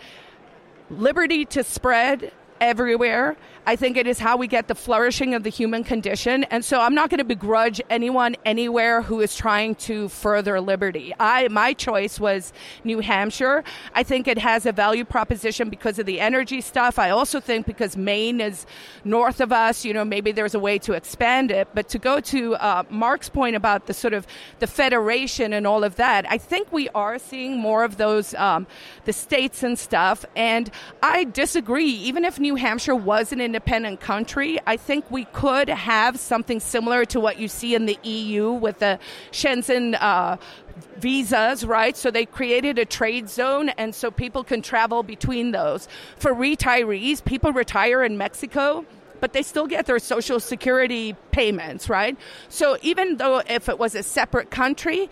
liberty 0.89 1.43
to 1.43 1.65
spread 1.65 2.31
everywhere. 2.61 3.35
I 3.67 3.75
think 3.75 3.97
it 3.97 4.07
is 4.07 4.17
how 4.17 4.37
we 4.37 4.47
get 4.47 4.69
the 4.69 4.75
flourishing 4.75 5.35
of 5.35 5.43
the 5.43 5.49
human 5.49 5.83
condition. 5.83 6.45
And 6.45 6.63
so 6.63 6.79
I'm 6.79 6.95
not 6.95 7.09
going 7.09 7.17
to 7.17 7.25
begrudge 7.25 7.81
anyone 7.89 8.37
anywhere 8.45 9.01
who 9.01 9.19
is 9.19 9.35
trying 9.35 9.75
to 9.75 10.07
further 10.07 10.61
liberty. 10.61 11.13
I 11.19 11.49
my 11.49 11.73
choice 11.73 12.17
was 12.17 12.53
New 12.85 12.99
Hampshire. 12.99 13.65
I 13.93 14.03
think 14.03 14.25
it 14.29 14.37
has 14.37 14.65
a 14.65 14.71
value 14.71 15.03
proposition 15.03 15.69
because 15.69 15.99
of 15.99 16.05
the 16.05 16.21
energy 16.21 16.61
stuff. 16.61 16.97
I 16.97 17.09
also 17.09 17.41
think 17.41 17.65
because 17.65 17.97
Maine 17.97 18.39
is 18.39 18.65
north 19.03 19.41
of 19.41 19.51
us, 19.51 19.83
you 19.83 19.93
know, 19.93 20.05
maybe 20.05 20.31
there's 20.31 20.55
a 20.55 20.59
way 20.59 20.79
to 20.79 20.93
expand 20.93 21.51
it. 21.51 21.67
But 21.73 21.89
to 21.89 21.99
go 21.99 22.21
to 22.21 22.55
uh, 22.55 22.83
Mark's 22.89 23.27
point 23.27 23.57
about 23.57 23.87
the 23.87 23.93
sort 23.93 24.13
of 24.13 24.25
the 24.59 24.67
federation 24.67 25.51
and 25.51 25.67
all 25.67 25.83
of 25.83 25.97
that, 25.97 26.25
I 26.31 26.37
think 26.37 26.71
we 26.71 26.87
are 26.95 27.19
seeing 27.19 27.57
more 27.57 27.83
of 27.83 27.97
those 27.97 28.33
um, 28.35 28.65
the 29.03 29.11
states 29.11 29.61
and 29.61 29.77
stuff. 29.77 30.23
And 30.37 30.71
I 31.03 31.25
disagree. 31.25 31.91
Even 32.07 32.23
if 32.23 32.39
New 32.39 32.55
Hampshire 32.55 32.95
was 32.95 33.33
an 33.33 33.41
independent 33.57 33.99
country, 33.99 34.59
I 34.67 34.77
think 34.77 35.09
we 35.09 35.25
could 35.25 35.67
have 35.67 36.19
something 36.19 36.59
similar 36.59 37.05
to 37.05 37.19
what 37.19 37.39
you 37.39 37.47
see 37.47 37.73
in 37.73 37.87
the 37.87 37.97
EU 38.03 38.51
with 38.51 38.77
the 38.79 38.99
Schengen 39.31 39.97
Uh, 39.99 40.37
visas, 40.99 41.65
right? 41.65 41.97
So 41.97 42.11
they 42.11 42.25
created 42.25 42.77
a 42.77 42.85
trade 42.85 43.29
zone, 43.29 43.69
and 43.69 43.95
so 43.95 44.11
people 44.11 44.43
can 44.43 44.61
travel 44.61 45.01
between 45.01 45.51
those. 45.51 45.87
For 46.17 46.33
retirees, 46.35 47.23
people 47.23 47.51
retire 47.51 48.03
in 48.03 48.15
Mexico, 48.17 48.85
but 49.19 49.33
they 49.33 49.41
still 49.41 49.65
get 49.65 49.87
their 49.87 49.99
social 49.99 50.39
security 50.39 51.15
payments, 51.31 51.89
right? 51.89 52.15
So 52.49 52.77
even 52.83 53.17
though 53.17 53.41
if 53.49 53.69
it 53.69 53.79
was 53.79 53.95
a 53.95 54.03
separate 54.03 54.51
country, 54.51 55.09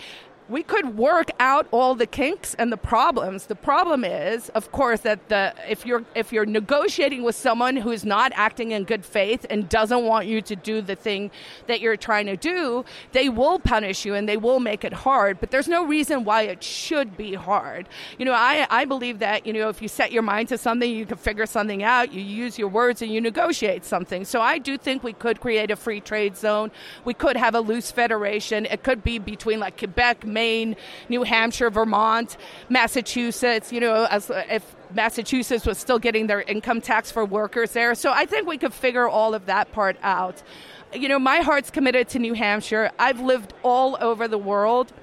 we 0.47 0.61
could 0.61 0.97
work 0.97 1.31
out 1.39 1.67
all 1.71 1.95
the 1.95 2.05
kinks 2.05 2.53
and 2.55 2.71
the 2.71 2.77
problems. 2.77 3.47
The 3.47 3.55
problem 3.55 4.03
is, 4.03 4.49
of 4.49 4.71
course, 4.71 5.01
that 5.01 5.27
the 5.29 5.53
if 5.67 5.85
you're 5.85 6.03
if 6.13 6.31
you're 6.31 6.45
negotiating 6.45 7.23
with 7.23 7.35
someone 7.35 7.77
who's 7.77 8.05
not 8.05 8.31
acting 8.35 8.71
in 8.71 8.83
good 8.83 9.03
faith 9.03 9.45
and 9.49 9.67
doesn't 9.67 10.03
want 10.03 10.27
you 10.27 10.41
to 10.41 10.55
do 10.55 10.81
the 10.81 10.95
thing 10.95 11.31
that 11.65 11.81
you're 11.81 11.97
trying 11.97 12.27
to 12.27 12.37
do, 12.37 12.85
they 13.11 13.27
will 13.27 13.57
punish 13.57 14.05
you 14.05 14.13
and 14.13 14.29
they 14.29 14.37
will 14.37 14.59
make 14.59 14.83
it 14.83 14.93
hard. 14.93 15.39
But 15.39 15.49
there's 15.49 15.67
no 15.67 15.83
reason 15.83 16.23
why 16.23 16.43
it 16.43 16.63
should 16.63 17.17
be 17.17 17.33
hard. 17.33 17.89
You 18.19 18.25
know, 18.25 18.33
I 18.33 18.67
I 18.69 18.85
believe 18.85 19.19
that 19.19 19.47
you 19.47 19.53
know 19.53 19.69
if 19.69 19.81
you 19.81 19.87
set 19.87 20.11
your 20.11 20.23
mind 20.23 20.49
to 20.49 20.57
something, 20.59 20.89
you 20.89 21.07
can 21.07 21.17
figure 21.17 21.47
something 21.47 21.81
out. 21.81 22.11
You 22.11 22.21
use 22.21 22.59
your 22.59 22.67
words 22.67 23.01
and 23.01 23.11
you 23.11 23.19
negotiate 23.19 23.83
something. 23.83 24.23
So 24.25 24.41
I 24.41 24.59
do 24.59 24.77
think 24.77 25.03
we 25.03 25.13
could 25.13 25.41
create 25.41 25.71
a 25.71 25.75
free 25.75 26.01
trade 26.01 26.37
zone. 26.37 26.69
We 27.03 27.15
could 27.15 27.35
have 27.35 27.55
a 27.55 27.61
loose 27.61 27.89
federation. 27.89 28.67
It 28.67 28.83
could 28.83 29.03
be 29.03 29.17
between 29.17 29.59
like 29.59 29.79
Quebec. 29.79 30.23
Maine, 30.35 30.75
New 31.09 31.23
Hampshire, 31.23 31.71
Vermont, 31.71 32.37
Massachusetts, 32.69 33.71
you 33.73 33.79
know, 33.79 34.05
as 34.11 34.29
if 34.51 34.75
Massachusetts 34.93 35.65
was 35.65 35.79
still 35.79 35.97
getting 35.97 36.27
their 36.27 36.41
income 36.41 36.81
tax 36.81 37.09
for 37.11 37.25
workers 37.25 37.71
there. 37.71 37.95
So 37.95 38.11
I 38.11 38.27
think 38.27 38.47
we 38.47 38.59
could 38.59 38.73
figure 38.73 39.09
all 39.09 39.33
of 39.33 39.47
that 39.47 39.71
part 39.71 39.97
out. 40.03 40.43
You 40.93 41.09
know, 41.09 41.17
my 41.17 41.37
heart's 41.37 41.71
committed 41.71 42.07
to 42.09 42.19
New 42.19 42.33
Hampshire. 42.33 42.91
I've 42.99 43.19
lived 43.19 43.53
all 43.63 43.97
over 43.99 44.27
the 44.27 44.37
world. 44.37 44.93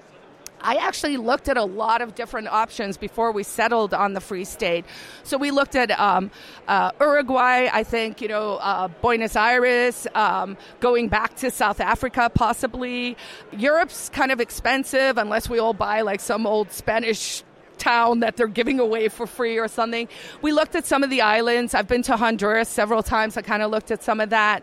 I 0.62 0.77
actually 0.77 1.16
looked 1.16 1.48
at 1.48 1.57
a 1.57 1.64
lot 1.64 2.03
of 2.03 2.14
different 2.14 2.48
options 2.48 2.96
before 2.96 3.33
we 3.33 3.42
settled 3.42 3.92
on 3.94 4.12
the 4.12 4.20
Free 4.20 4.44
State. 4.44 4.85
So 5.22 5.37
we 5.37 5.51
looked 5.51 5.77
at 5.77 5.90
um, 5.98 6.31
uh, 6.68 6.92
Uruguay, 7.01 7.68
I 7.72 7.83
think, 7.85 8.20
you 8.20 8.29
know, 8.29 8.57
uh, 8.57 8.88
Buenos 8.88 9.37
Aires, 9.37 10.07
um, 10.14 10.57
going 10.81 11.09
back 11.09 11.37
to 11.37 11.51
South 11.51 11.81
Africa 11.81 12.31
possibly. 12.33 13.16
Europe's 13.53 14.09
kind 14.09 14.33
of 14.33 14.40
expensive 14.40 15.18
unless 15.18 15.48
we 15.48 15.59
all 15.59 15.75
buy 15.75 16.03
like 16.03 16.20
some 16.20 16.46
old 16.46 16.70
Spanish 16.72 17.42
town 17.78 18.20
that 18.20 18.37
they're 18.37 18.46
giving 18.46 18.80
away 18.80 19.08
for 19.08 19.26
free 19.26 19.58
or 19.58 19.68
something. 19.68 20.08
We 20.40 20.52
looked 20.52 20.74
at 20.74 20.87
some 20.87 21.02
of 21.02 21.11
the 21.11 21.20
islands. 21.20 21.74
I've 21.74 21.88
been 21.88 22.02
to 22.02 22.16
Honduras 22.16 22.68
several 22.68 23.02
times. 23.02 23.37
I 23.37 23.42
kind 23.42 23.62
of 23.62 23.70
looked 23.70 23.90
at 23.90 24.02
some 24.02 24.20
of 24.20 24.30
that. 24.30 24.62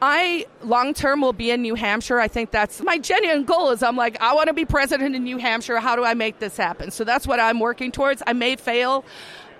I 0.00 0.46
long 0.62 0.94
term 0.94 1.20
will 1.20 1.32
be 1.32 1.50
in 1.50 1.62
New 1.62 1.74
Hampshire. 1.74 2.20
I 2.20 2.28
think 2.28 2.50
that's 2.50 2.82
my 2.82 2.98
genuine 2.98 3.44
goal 3.44 3.70
is 3.70 3.82
I'm 3.82 3.96
like 3.96 4.20
I 4.20 4.34
want 4.34 4.48
to 4.48 4.54
be 4.54 4.64
president 4.64 5.14
in 5.14 5.24
New 5.24 5.38
Hampshire. 5.38 5.78
How 5.78 5.96
do 5.96 6.04
I 6.04 6.14
make 6.14 6.38
this 6.38 6.56
happen? 6.56 6.90
So 6.90 7.04
that's 7.04 7.26
what 7.26 7.40
I'm 7.40 7.60
working 7.60 7.92
towards. 7.92 8.22
I 8.26 8.32
may 8.32 8.56
fail. 8.56 9.04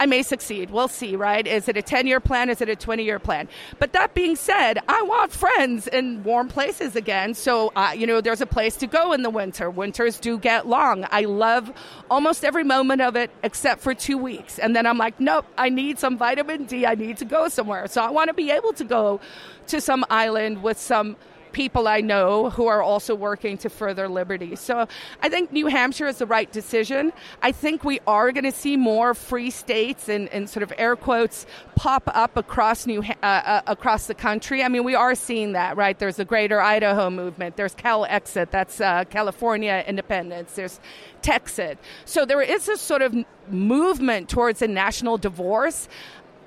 I 0.00 0.06
may 0.06 0.22
succeed. 0.22 0.70
We'll 0.70 0.88
see, 0.88 1.16
right? 1.16 1.46
Is 1.46 1.68
it 1.68 1.76
a 1.76 1.82
10 1.82 2.06
year 2.06 2.20
plan? 2.20 2.50
Is 2.50 2.60
it 2.60 2.68
a 2.68 2.76
20 2.76 3.02
year 3.02 3.18
plan? 3.18 3.48
But 3.78 3.92
that 3.92 4.14
being 4.14 4.36
said, 4.36 4.78
I 4.88 5.02
want 5.02 5.32
friends 5.32 5.86
in 5.88 6.22
warm 6.22 6.48
places 6.48 6.96
again. 6.96 7.34
So, 7.34 7.72
uh, 7.74 7.92
you 7.96 8.06
know, 8.06 8.20
there's 8.20 8.40
a 8.40 8.46
place 8.46 8.76
to 8.76 8.86
go 8.86 9.12
in 9.12 9.22
the 9.22 9.30
winter. 9.30 9.70
Winters 9.70 10.18
do 10.18 10.38
get 10.38 10.66
long. 10.66 11.06
I 11.10 11.22
love 11.22 11.72
almost 12.10 12.44
every 12.44 12.64
moment 12.64 13.00
of 13.02 13.16
it 13.16 13.30
except 13.42 13.80
for 13.80 13.94
two 13.94 14.18
weeks. 14.18 14.58
And 14.58 14.74
then 14.74 14.86
I'm 14.86 14.98
like, 14.98 15.18
nope, 15.20 15.46
I 15.56 15.68
need 15.68 15.98
some 15.98 16.16
vitamin 16.16 16.64
D. 16.64 16.86
I 16.86 16.94
need 16.94 17.16
to 17.18 17.24
go 17.24 17.48
somewhere. 17.48 17.86
So 17.88 18.02
I 18.02 18.10
want 18.10 18.28
to 18.28 18.34
be 18.34 18.50
able 18.50 18.72
to 18.74 18.84
go 18.84 19.20
to 19.68 19.80
some 19.80 20.04
island 20.10 20.62
with 20.62 20.78
some 20.78 21.16
people 21.52 21.88
I 21.88 22.00
know 22.00 22.50
who 22.50 22.66
are 22.66 22.82
also 22.82 23.14
working 23.14 23.58
to 23.58 23.70
further 23.70 24.08
liberty. 24.08 24.56
So 24.56 24.86
I 25.22 25.28
think 25.28 25.52
New 25.52 25.66
Hampshire 25.66 26.06
is 26.06 26.18
the 26.18 26.26
right 26.26 26.50
decision. 26.50 27.12
I 27.42 27.52
think 27.52 27.84
we 27.84 28.00
are 28.06 28.32
going 28.32 28.44
to 28.44 28.52
see 28.52 28.76
more 28.76 29.14
free 29.14 29.50
states 29.50 30.08
and, 30.08 30.28
and 30.28 30.48
sort 30.48 30.62
of 30.62 30.72
air 30.78 30.96
quotes 30.96 31.46
pop 31.76 32.02
up 32.14 32.36
across 32.36 32.86
New 32.86 33.02
uh, 33.22 33.26
uh, 33.26 33.62
across 33.66 34.06
the 34.06 34.14
country. 34.14 34.62
I 34.62 34.68
mean, 34.68 34.84
we 34.84 34.94
are 34.94 35.14
seeing 35.14 35.52
that, 35.52 35.76
right? 35.76 35.98
There's 35.98 36.16
the 36.16 36.24
Greater 36.24 36.60
Idaho 36.60 37.10
movement. 37.10 37.56
There's 37.56 37.74
Calexit. 37.74 38.50
That's 38.50 38.80
uh, 38.80 39.04
California 39.04 39.84
independence. 39.86 40.54
There's 40.54 40.80
Texit. 41.22 41.78
So 42.04 42.24
there 42.24 42.42
is 42.42 42.68
a 42.68 42.76
sort 42.76 43.02
of 43.02 43.14
movement 43.48 44.28
towards 44.28 44.62
a 44.62 44.68
national 44.68 45.18
divorce. 45.18 45.88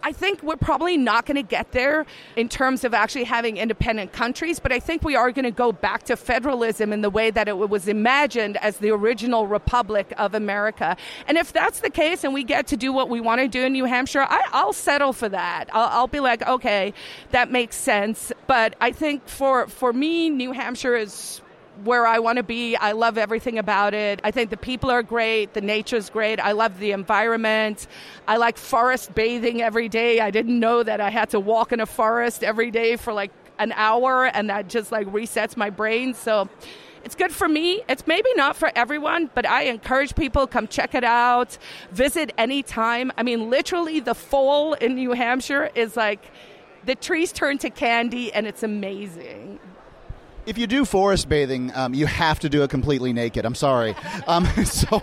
I 0.03 0.11
think 0.11 0.41
we're 0.43 0.55
probably 0.55 0.97
not 0.97 1.25
going 1.25 1.35
to 1.35 1.43
get 1.43 1.71
there 1.71 2.05
in 2.35 2.49
terms 2.49 2.83
of 2.83 2.93
actually 2.93 3.25
having 3.25 3.57
independent 3.57 4.11
countries, 4.11 4.59
but 4.59 4.71
I 4.71 4.79
think 4.79 5.03
we 5.03 5.15
are 5.15 5.31
going 5.31 5.45
to 5.45 5.51
go 5.51 5.71
back 5.71 6.03
to 6.03 6.15
federalism 6.15 6.93
in 6.93 7.01
the 7.01 7.09
way 7.09 7.31
that 7.31 7.47
it 7.47 7.57
was 7.57 7.87
imagined 7.87 8.57
as 8.57 8.77
the 8.77 8.89
original 8.91 9.47
Republic 9.47 10.13
of 10.17 10.33
America. 10.33 10.97
And 11.27 11.37
if 11.37 11.53
that's 11.53 11.81
the 11.81 11.89
case 11.89 12.23
and 12.23 12.33
we 12.33 12.43
get 12.43 12.67
to 12.67 12.77
do 12.77 12.91
what 12.91 13.09
we 13.09 13.21
want 13.21 13.41
to 13.41 13.47
do 13.47 13.63
in 13.63 13.73
New 13.73 13.85
Hampshire, 13.85 14.25
I, 14.27 14.63
will 14.65 14.73
settle 14.73 15.13
for 15.13 15.29
that. 15.29 15.69
I'll, 15.73 15.99
I'll 15.99 16.07
be 16.07 16.19
like, 16.19 16.47
okay, 16.47 16.93
that 17.31 17.51
makes 17.51 17.75
sense. 17.75 18.31
But 18.47 18.75
I 18.81 18.91
think 18.91 19.27
for, 19.27 19.67
for 19.67 19.93
me, 19.93 20.29
New 20.29 20.51
Hampshire 20.51 20.95
is 20.95 21.41
where 21.83 22.05
I 22.05 22.19
want 22.19 22.37
to 22.37 22.43
be. 22.43 22.75
I 22.75 22.91
love 22.91 23.17
everything 23.17 23.57
about 23.57 23.93
it. 23.93 24.19
I 24.23 24.31
think 24.31 24.49
the 24.49 24.57
people 24.57 24.89
are 24.89 25.03
great, 25.03 25.53
the 25.53 25.61
nature's 25.61 26.09
great. 26.09 26.39
I 26.39 26.51
love 26.51 26.79
the 26.79 26.91
environment. 26.91 27.87
I 28.27 28.37
like 28.37 28.57
forest 28.57 29.13
bathing 29.15 29.61
every 29.61 29.89
day. 29.89 30.19
I 30.19 30.31
didn't 30.31 30.59
know 30.59 30.83
that 30.83 31.01
I 31.01 31.09
had 31.09 31.29
to 31.31 31.39
walk 31.39 31.71
in 31.71 31.79
a 31.79 31.85
forest 31.85 32.43
every 32.43 32.71
day 32.71 32.95
for 32.95 33.13
like 33.13 33.31
an 33.59 33.71
hour 33.75 34.25
and 34.25 34.49
that 34.49 34.67
just 34.67 34.91
like 34.91 35.07
resets 35.07 35.55
my 35.55 35.69
brain. 35.69 36.13
So 36.13 36.49
it's 37.03 37.15
good 37.15 37.31
for 37.31 37.47
me. 37.47 37.81
It's 37.89 38.05
maybe 38.05 38.29
not 38.35 38.55
for 38.55 38.71
everyone, 38.75 39.29
but 39.33 39.45
I 39.45 39.63
encourage 39.63 40.15
people 40.15 40.45
come 40.47 40.67
check 40.67 40.93
it 40.93 41.03
out. 41.03 41.57
Visit 41.91 42.31
anytime. 42.37 43.11
I 43.17 43.23
mean, 43.23 43.49
literally, 43.49 43.99
the 43.99 44.13
fall 44.13 44.73
in 44.73 44.95
New 44.95 45.13
Hampshire 45.13 45.71
is 45.73 45.97
like 45.97 46.23
the 46.85 46.95
trees 46.95 47.31
turn 47.31 47.57
to 47.59 47.69
candy, 47.69 48.31
and 48.33 48.45
it's 48.45 48.63
amazing. 48.63 49.59
If 50.45 50.57
you 50.57 50.67
do 50.67 50.85
forest 50.85 51.29
bathing, 51.29 51.71
um, 51.75 51.93
you 51.93 52.07
have 52.07 52.39
to 52.39 52.49
do 52.49 52.63
it 52.63 52.69
completely 52.69 53.13
naked. 53.13 53.45
I'm 53.45 53.55
sorry. 53.55 53.95
Um, 54.27 54.45
so 54.65 54.99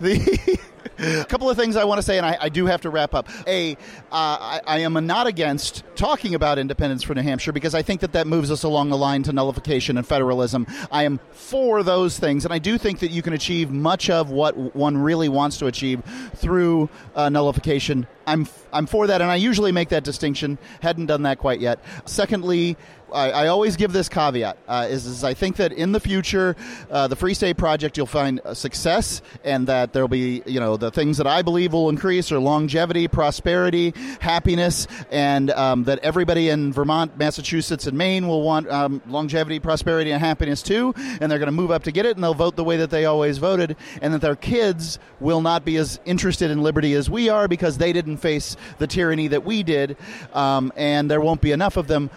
the. 0.00 0.58
a 0.98 1.24
couple 1.24 1.50
of 1.50 1.56
things 1.56 1.76
I 1.76 1.84
want 1.84 1.98
to 1.98 2.02
say, 2.02 2.18
and 2.18 2.26
I, 2.26 2.36
I 2.40 2.48
do 2.48 2.66
have 2.66 2.82
to 2.82 2.90
wrap 2.90 3.14
up. 3.14 3.28
A, 3.46 3.72
uh, 3.72 3.76
I, 4.12 4.60
I, 4.64 4.78
am 4.80 4.94
not 5.06 5.26
against 5.26 5.82
talking 5.96 6.34
about 6.34 6.58
independence 6.58 7.02
for 7.02 7.14
New 7.14 7.22
Hampshire 7.22 7.52
because 7.52 7.74
I 7.74 7.82
think 7.82 8.00
that 8.02 8.12
that 8.12 8.26
moves 8.26 8.50
us 8.50 8.62
along 8.62 8.90
the 8.90 8.96
line 8.96 9.22
to 9.24 9.32
nullification 9.32 9.96
and 9.96 10.06
federalism. 10.06 10.66
I 10.92 11.02
am 11.04 11.18
for 11.32 11.82
those 11.82 12.18
things, 12.18 12.44
and 12.44 12.54
I 12.54 12.58
do 12.58 12.78
think 12.78 13.00
that 13.00 13.10
you 13.10 13.22
can 13.22 13.32
achieve 13.32 13.70
much 13.70 14.08
of 14.08 14.30
what 14.30 14.56
one 14.76 14.96
really 14.96 15.28
wants 15.28 15.58
to 15.58 15.66
achieve 15.66 16.02
through 16.36 16.88
uh, 17.16 17.28
nullification. 17.28 18.06
I'm 18.26 18.48
I'm 18.72 18.86
for 18.86 19.06
that, 19.06 19.20
and 19.20 19.30
I 19.30 19.36
usually 19.36 19.72
make 19.72 19.90
that 19.90 20.04
distinction. 20.04 20.58
Hadn't 20.80 21.06
done 21.06 21.22
that 21.22 21.38
quite 21.38 21.60
yet. 21.60 21.78
Secondly, 22.06 22.76
I, 23.12 23.30
I 23.30 23.46
always 23.48 23.76
give 23.76 23.92
this 23.92 24.08
caveat: 24.08 24.58
uh, 24.66 24.88
is, 24.90 25.06
is, 25.06 25.24
I 25.24 25.34
think 25.34 25.56
that 25.56 25.72
in 25.72 25.92
the 25.92 26.00
future, 26.00 26.56
uh, 26.90 27.06
the 27.06 27.16
Free 27.16 27.34
State 27.34 27.56
Project 27.56 27.96
you'll 27.96 28.06
find 28.06 28.40
success, 28.52 29.22
and 29.44 29.66
that 29.68 29.92
there'll 29.92 30.08
be 30.08 30.42
you 30.46 30.60
know 30.60 30.76
the 30.76 30.90
things 30.90 31.18
that 31.18 31.26
I 31.26 31.42
believe 31.42 31.72
will 31.72 31.88
increase 31.88 32.32
are 32.32 32.38
longevity, 32.38 33.08
prosperity, 33.08 33.94
happiness, 34.20 34.86
and 35.10 35.50
um, 35.50 35.84
that 35.84 36.00
everybody 36.00 36.48
in 36.48 36.72
Vermont, 36.72 37.16
Massachusetts, 37.16 37.86
and 37.86 37.96
Maine 37.96 38.26
will 38.26 38.42
want 38.42 38.68
um, 38.68 39.00
longevity, 39.06 39.60
prosperity, 39.60 40.10
and 40.10 40.20
happiness 40.20 40.62
too, 40.62 40.92
and 40.96 41.30
they're 41.30 41.38
going 41.38 41.46
to 41.46 41.52
move 41.52 41.70
up 41.70 41.84
to 41.84 41.92
get 41.92 42.06
it, 42.06 42.16
and 42.16 42.24
they'll 42.24 42.34
vote 42.34 42.56
the 42.56 42.64
way 42.64 42.78
that 42.78 42.90
they 42.90 43.04
always 43.04 43.38
voted, 43.38 43.76
and 44.02 44.12
that 44.12 44.20
their 44.20 44.36
kids 44.36 44.98
will 45.20 45.40
not 45.40 45.64
be 45.64 45.76
as 45.76 46.00
interested 46.04 46.50
in 46.50 46.62
liberty 46.62 46.94
as 46.94 47.08
we 47.08 47.28
are 47.28 47.46
because 47.46 47.78
they 47.78 47.92
didn't 47.92 48.13
face 48.16 48.56
the 48.78 48.86
tyranny 48.86 49.28
that 49.28 49.44
we 49.44 49.62
did, 49.62 49.96
um, 50.32 50.72
and 50.76 51.10
there 51.10 51.20
won't 51.20 51.40
be 51.40 51.52
enough 51.52 51.76
of 51.76 51.86
them 51.86 52.10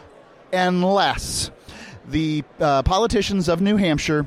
unless 0.54 1.52
the 2.08 2.44
uh, 2.60 2.84
politicians 2.84 3.50
of 3.50 3.62
New 3.62 3.78
Hampshire 3.78 4.26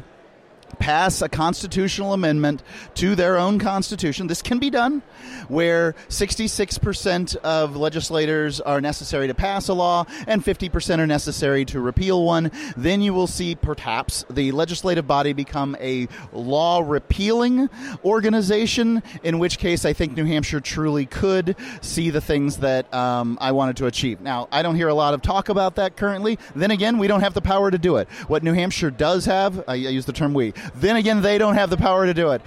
pass 0.78 1.22
a 1.22 1.28
constitutional 1.28 2.12
amendment 2.12 2.62
to 2.94 3.14
their 3.14 3.38
own 3.38 3.58
constitution. 3.58 4.26
This 4.26 4.42
can 4.42 4.58
be 4.58 4.70
done 4.70 5.02
where 5.48 5.94
66% 6.08 7.36
of 7.36 7.76
legislators 7.76 8.60
are 8.60 8.80
necessary 8.80 9.26
to 9.26 9.34
pass 9.34 9.68
a 9.68 9.74
law 9.74 10.04
and 10.26 10.44
50% 10.44 10.98
are 10.98 11.06
necessary 11.06 11.64
to 11.66 11.80
repeal 11.80 12.24
one. 12.24 12.50
Then 12.76 13.02
you 13.02 13.12
will 13.12 13.26
see 13.26 13.54
perhaps 13.54 14.24
the 14.30 14.52
legislative 14.52 15.06
body 15.06 15.32
become 15.32 15.76
a 15.80 16.08
law 16.32 16.82
repealing 16.84 17.68
organization, 18.04 19.02
in 19.22 19.38
which 19.38 19.58
case 19.58 19.84
I 19.84 19.92
think 19.92 20.16
New 20.16 20.24
Hampshire 20.24 20.60
truly 20.60 21.06
could 21.06 21.56
see 21.80 22.10
the 22.10 22.20
things 22.20 22.58
that 22.58 22.92
um, 22.94 23.38
I 23.40 23.52
wanted 23.52 23.76
to 23.78 23.86
achieve. 23.86 24.20
Now, 24.20 24.48
I 24.52 24.62
don't 24.62 24.76
hear 24.76 24.88
a 24.88 24.94
lot 24.94 25.14
of 25.14 25.22
talk 25.22 25.48
about 25.48 25.76
that 25.76 25.96
currently. 25.96 26.38
Then 26.54 26.70
again, 26.70 26.98
we 26.98 27.06
don't 27.06 27.20
have 27.20 27.34
the 27.34 27.40
power 27.40 27.70
to 27.70 27.78
do 27.78 27.96
it. 27.96 28.08
What 28.28 28.42
New 28.42 28.52
Hampshire 28.52 28.90
does 28.90 29.24
have, 29.26 29.64
I 29.68 29.74
use 29.74 30.06
the 30.06 30.12
term 30.12 30.34
we, 30.34 30.52
then 30.74 30.96
again, 30.96 31.22
they 31.22 31.38
don't 31.38 31.54
have 31.54 31.70
the 31.70 31.76
power 31.76 32.06
to 32.06 32.14
do 32.14 32.30
it. 32.32 32.40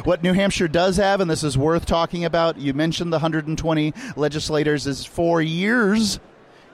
what 0.04 0.22
New 0.22 0.32
Hampshire 0.32 0.68
does 0.68 0.96
have, 0.96 1.20
and 1.20 1.30
this 1.30 1.44
is 1.44 1.56
worth 1.56 1.86
talking 1.86 2.24
about, 2.24 2.58
you 2.58 2.74
mentioned 2.74 3.12
the 3.12 3.16
120 3.16 3.94
legislators, 4.16 4.86
is 4.86 5.04
four 5.04 5.42
years 5.42 6.20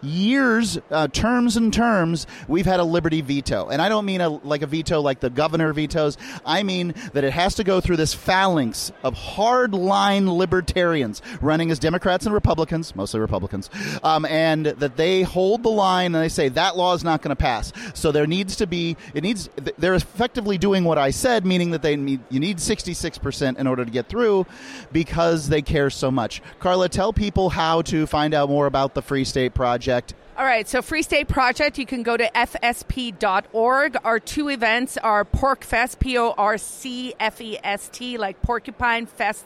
years, 0.03 0.79
uh, 0.91 1.09
terms 1.09 1.57
and 1.57 1.73
terms, 1.73 2.27
we've 2.49 2.67
had 2.67 2.81
a 2.81 2.85
liberty 2.85 3.21
veto. 3.21 3.69
And 3.69 3.81
I 3.81 3.88
don't 3.88 4.05
mean 4.05 4.21
a, 4.21 4.29
like 4.29 4.62
a 4.62 4.67
veto 4.67 5.01
like 5.01 5.21
the 5.21 5.31
governor 5.31 5.73
vetoes. 5.73 6.19
I 6.45 6.62
mean 6.62 6.95
that 7.12 7.25
it 7.25 7.33
has 7.33 7.55
to 7.57 7.65
go 7.65 7.81
through 7.81 7.97
this 7.97 8.12
phalanx 8.15 8.93
of 9.03 9.15
hardline 9.15 10.37
libertarians 10.37 11.23
running 11.41 11.71
as 11.71 11.79
Democrats 11.79 12.27
and 12.27 12.35
Republicans, 12.35 12.95
mostly 12.97 13.21
Republicans, 13.21 13.71
um, 14.03 14.25
and 14.27 14.67
that 14.67 14.97
they 14.97 15.23
hold 15.23 15.62
the 15.62 15.71
line 15.71 16.15
and 16.15 16.23
they 16.23 16.29
say 16.29 16.49
that 16.49 16.77
law 16.77 16.95
is 16.95 17.05
not 17.05 17.23
going 17.23 17.31
to 17.31 17.37
pass. 17.37 17.73
So 17.95 18.12
there 18.12 18.27
needs 18.27 18.57
to 18.57 18.67
be, 18.67 18.97
it 19.15 19.23
needs, 19.23 19.49
they're 19.79 19.95
effectively 19.95 20.59
doing 20.59 20.85
what 20.85 20.99
I 20.99 21.11
said, 21.11 21.47
meaning 21.47 21.71
that 21.71 21.83
they 21.83 21.97
need, 21.97 22.21
you 22.29 22.41
need 22.41 22.59
66% 22.59 23.59
in 23.59 23.67
order 23.67 23.85
to 23.85 23.91
get 23.91 24.09
through 24.09 24.47
because 24.93 25.49
they 25.49 25.62
care 25.62 25.91
so 25.91 26.11
much. 26.11 26.43
Carla, 26.59 26.88
tell 26.88 27.12
people 27.12 27.51
how 27.51 27.83
to 27.83 28.07
find 28.07 28.35
out 28.35 28.49
more 28.49 28.67
about 28.67 28.95
the 28.95 29.03
Free 29.03 29.25
State 29.25 29.55
Project 29.55 29.92
Project? 29.93 30.15
All 30.39 30.47
right, 30.47 30.67
so 30.67 30.81
Free 30.81 31.03
State 31.03 31.29
Project, 31.29 31.79
you 31.79 31.85
can 31.85 32.03
go 32.03 32.17
to 32.17 32.25
fsp.org. 32.31 33.97
Our 34.03 34.19
two 34.19 34.49
events 34.49 34.97
are 34.97 35.25
PorcFest, 35.25 35.99
P 35.99 36.17
O 36.17 36.31
R 36.31 36.57
C 36.57 37.15
F 37.21 37.41
E 37.41 37.59
S 37.63 37.91
T, 37.93 38.17
like 38.17 38.41
Porcupine 38.41 39.07
Fest 39.07 39.45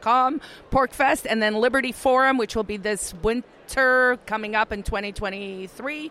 com, 0.00 0.40
PorcFest, 0.70 1.26
and 1.28 1.42
then 1.42 1.54
Liberty 1.54 1.92
Forum, 1.92 2.38
which 2.38 2.56
will 2.56 2.64
be 2.64 2.76
this 2.76 3.12
winter 3.64 4.18
coming 4.26 4.54
up 4.54 4.72
in 4.72 4.82
2023. 4.82 6.10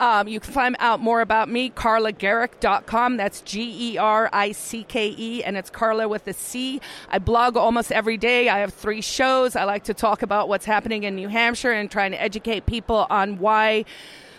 Um, 0.00 0.28
you 0.28 0.40
can 0.40 0.52
find 0.52 0.76
out 0.78 1.00
more 1.00 1.20
about 1.20 1.48
me, 1.48 1.70
carlagericke.com. 1.70 3.16
That's 3.16 3.40
G 3.42 3.92
E 3.92 3.98
R 3.98 4.28
I 4.32 4.52
C 4.52 4.84
K 4.84 5.14
E, 5.16 5.44
and 5.44 5.56
it's 5.56 5.70
Carla 5.70 6.08
with 6.08 6.26
a 6.26 6.32
C. 6.32 6.80
I 7.08 7.18
blog 7.18 7.56
almost 7.56 7.92
every 7.92 8.16
day. 8.16 8.48
I 8.48 8.58
have 8.58 8.74
three 8.74 9.00
shows. 9.00 9.56
I 9.56 9.64
like 9.64 9.84
to 9.84 9.94
talk 9.94 10.22
about 10.22 10.48
what's 10.48 10.64
happening 10.64 11.04
in 11.04 11.14
New 11.14 11.28
Hampshire 11.28 11.72
and 11.72 11.90
trying 11.90 12.12
to 12.12 12.20
educate 12.20 12.66
people 12.66 13.06
on 13.10 13.38
why 13.38 13.84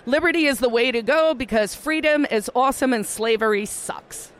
liberty 0.05 0.45
is 0.45 0.59
the 0.59 0.69
way 0.69 0.91
to 0.91 1.01
go 1.01 1.33
because 1.33 1.75
freedom 1.75 2.25
is 2.29 2.49
awesome 2.55 2.93
and 2.93 3.05
slavery 3.05 3.65
sucks. 3.65 4.31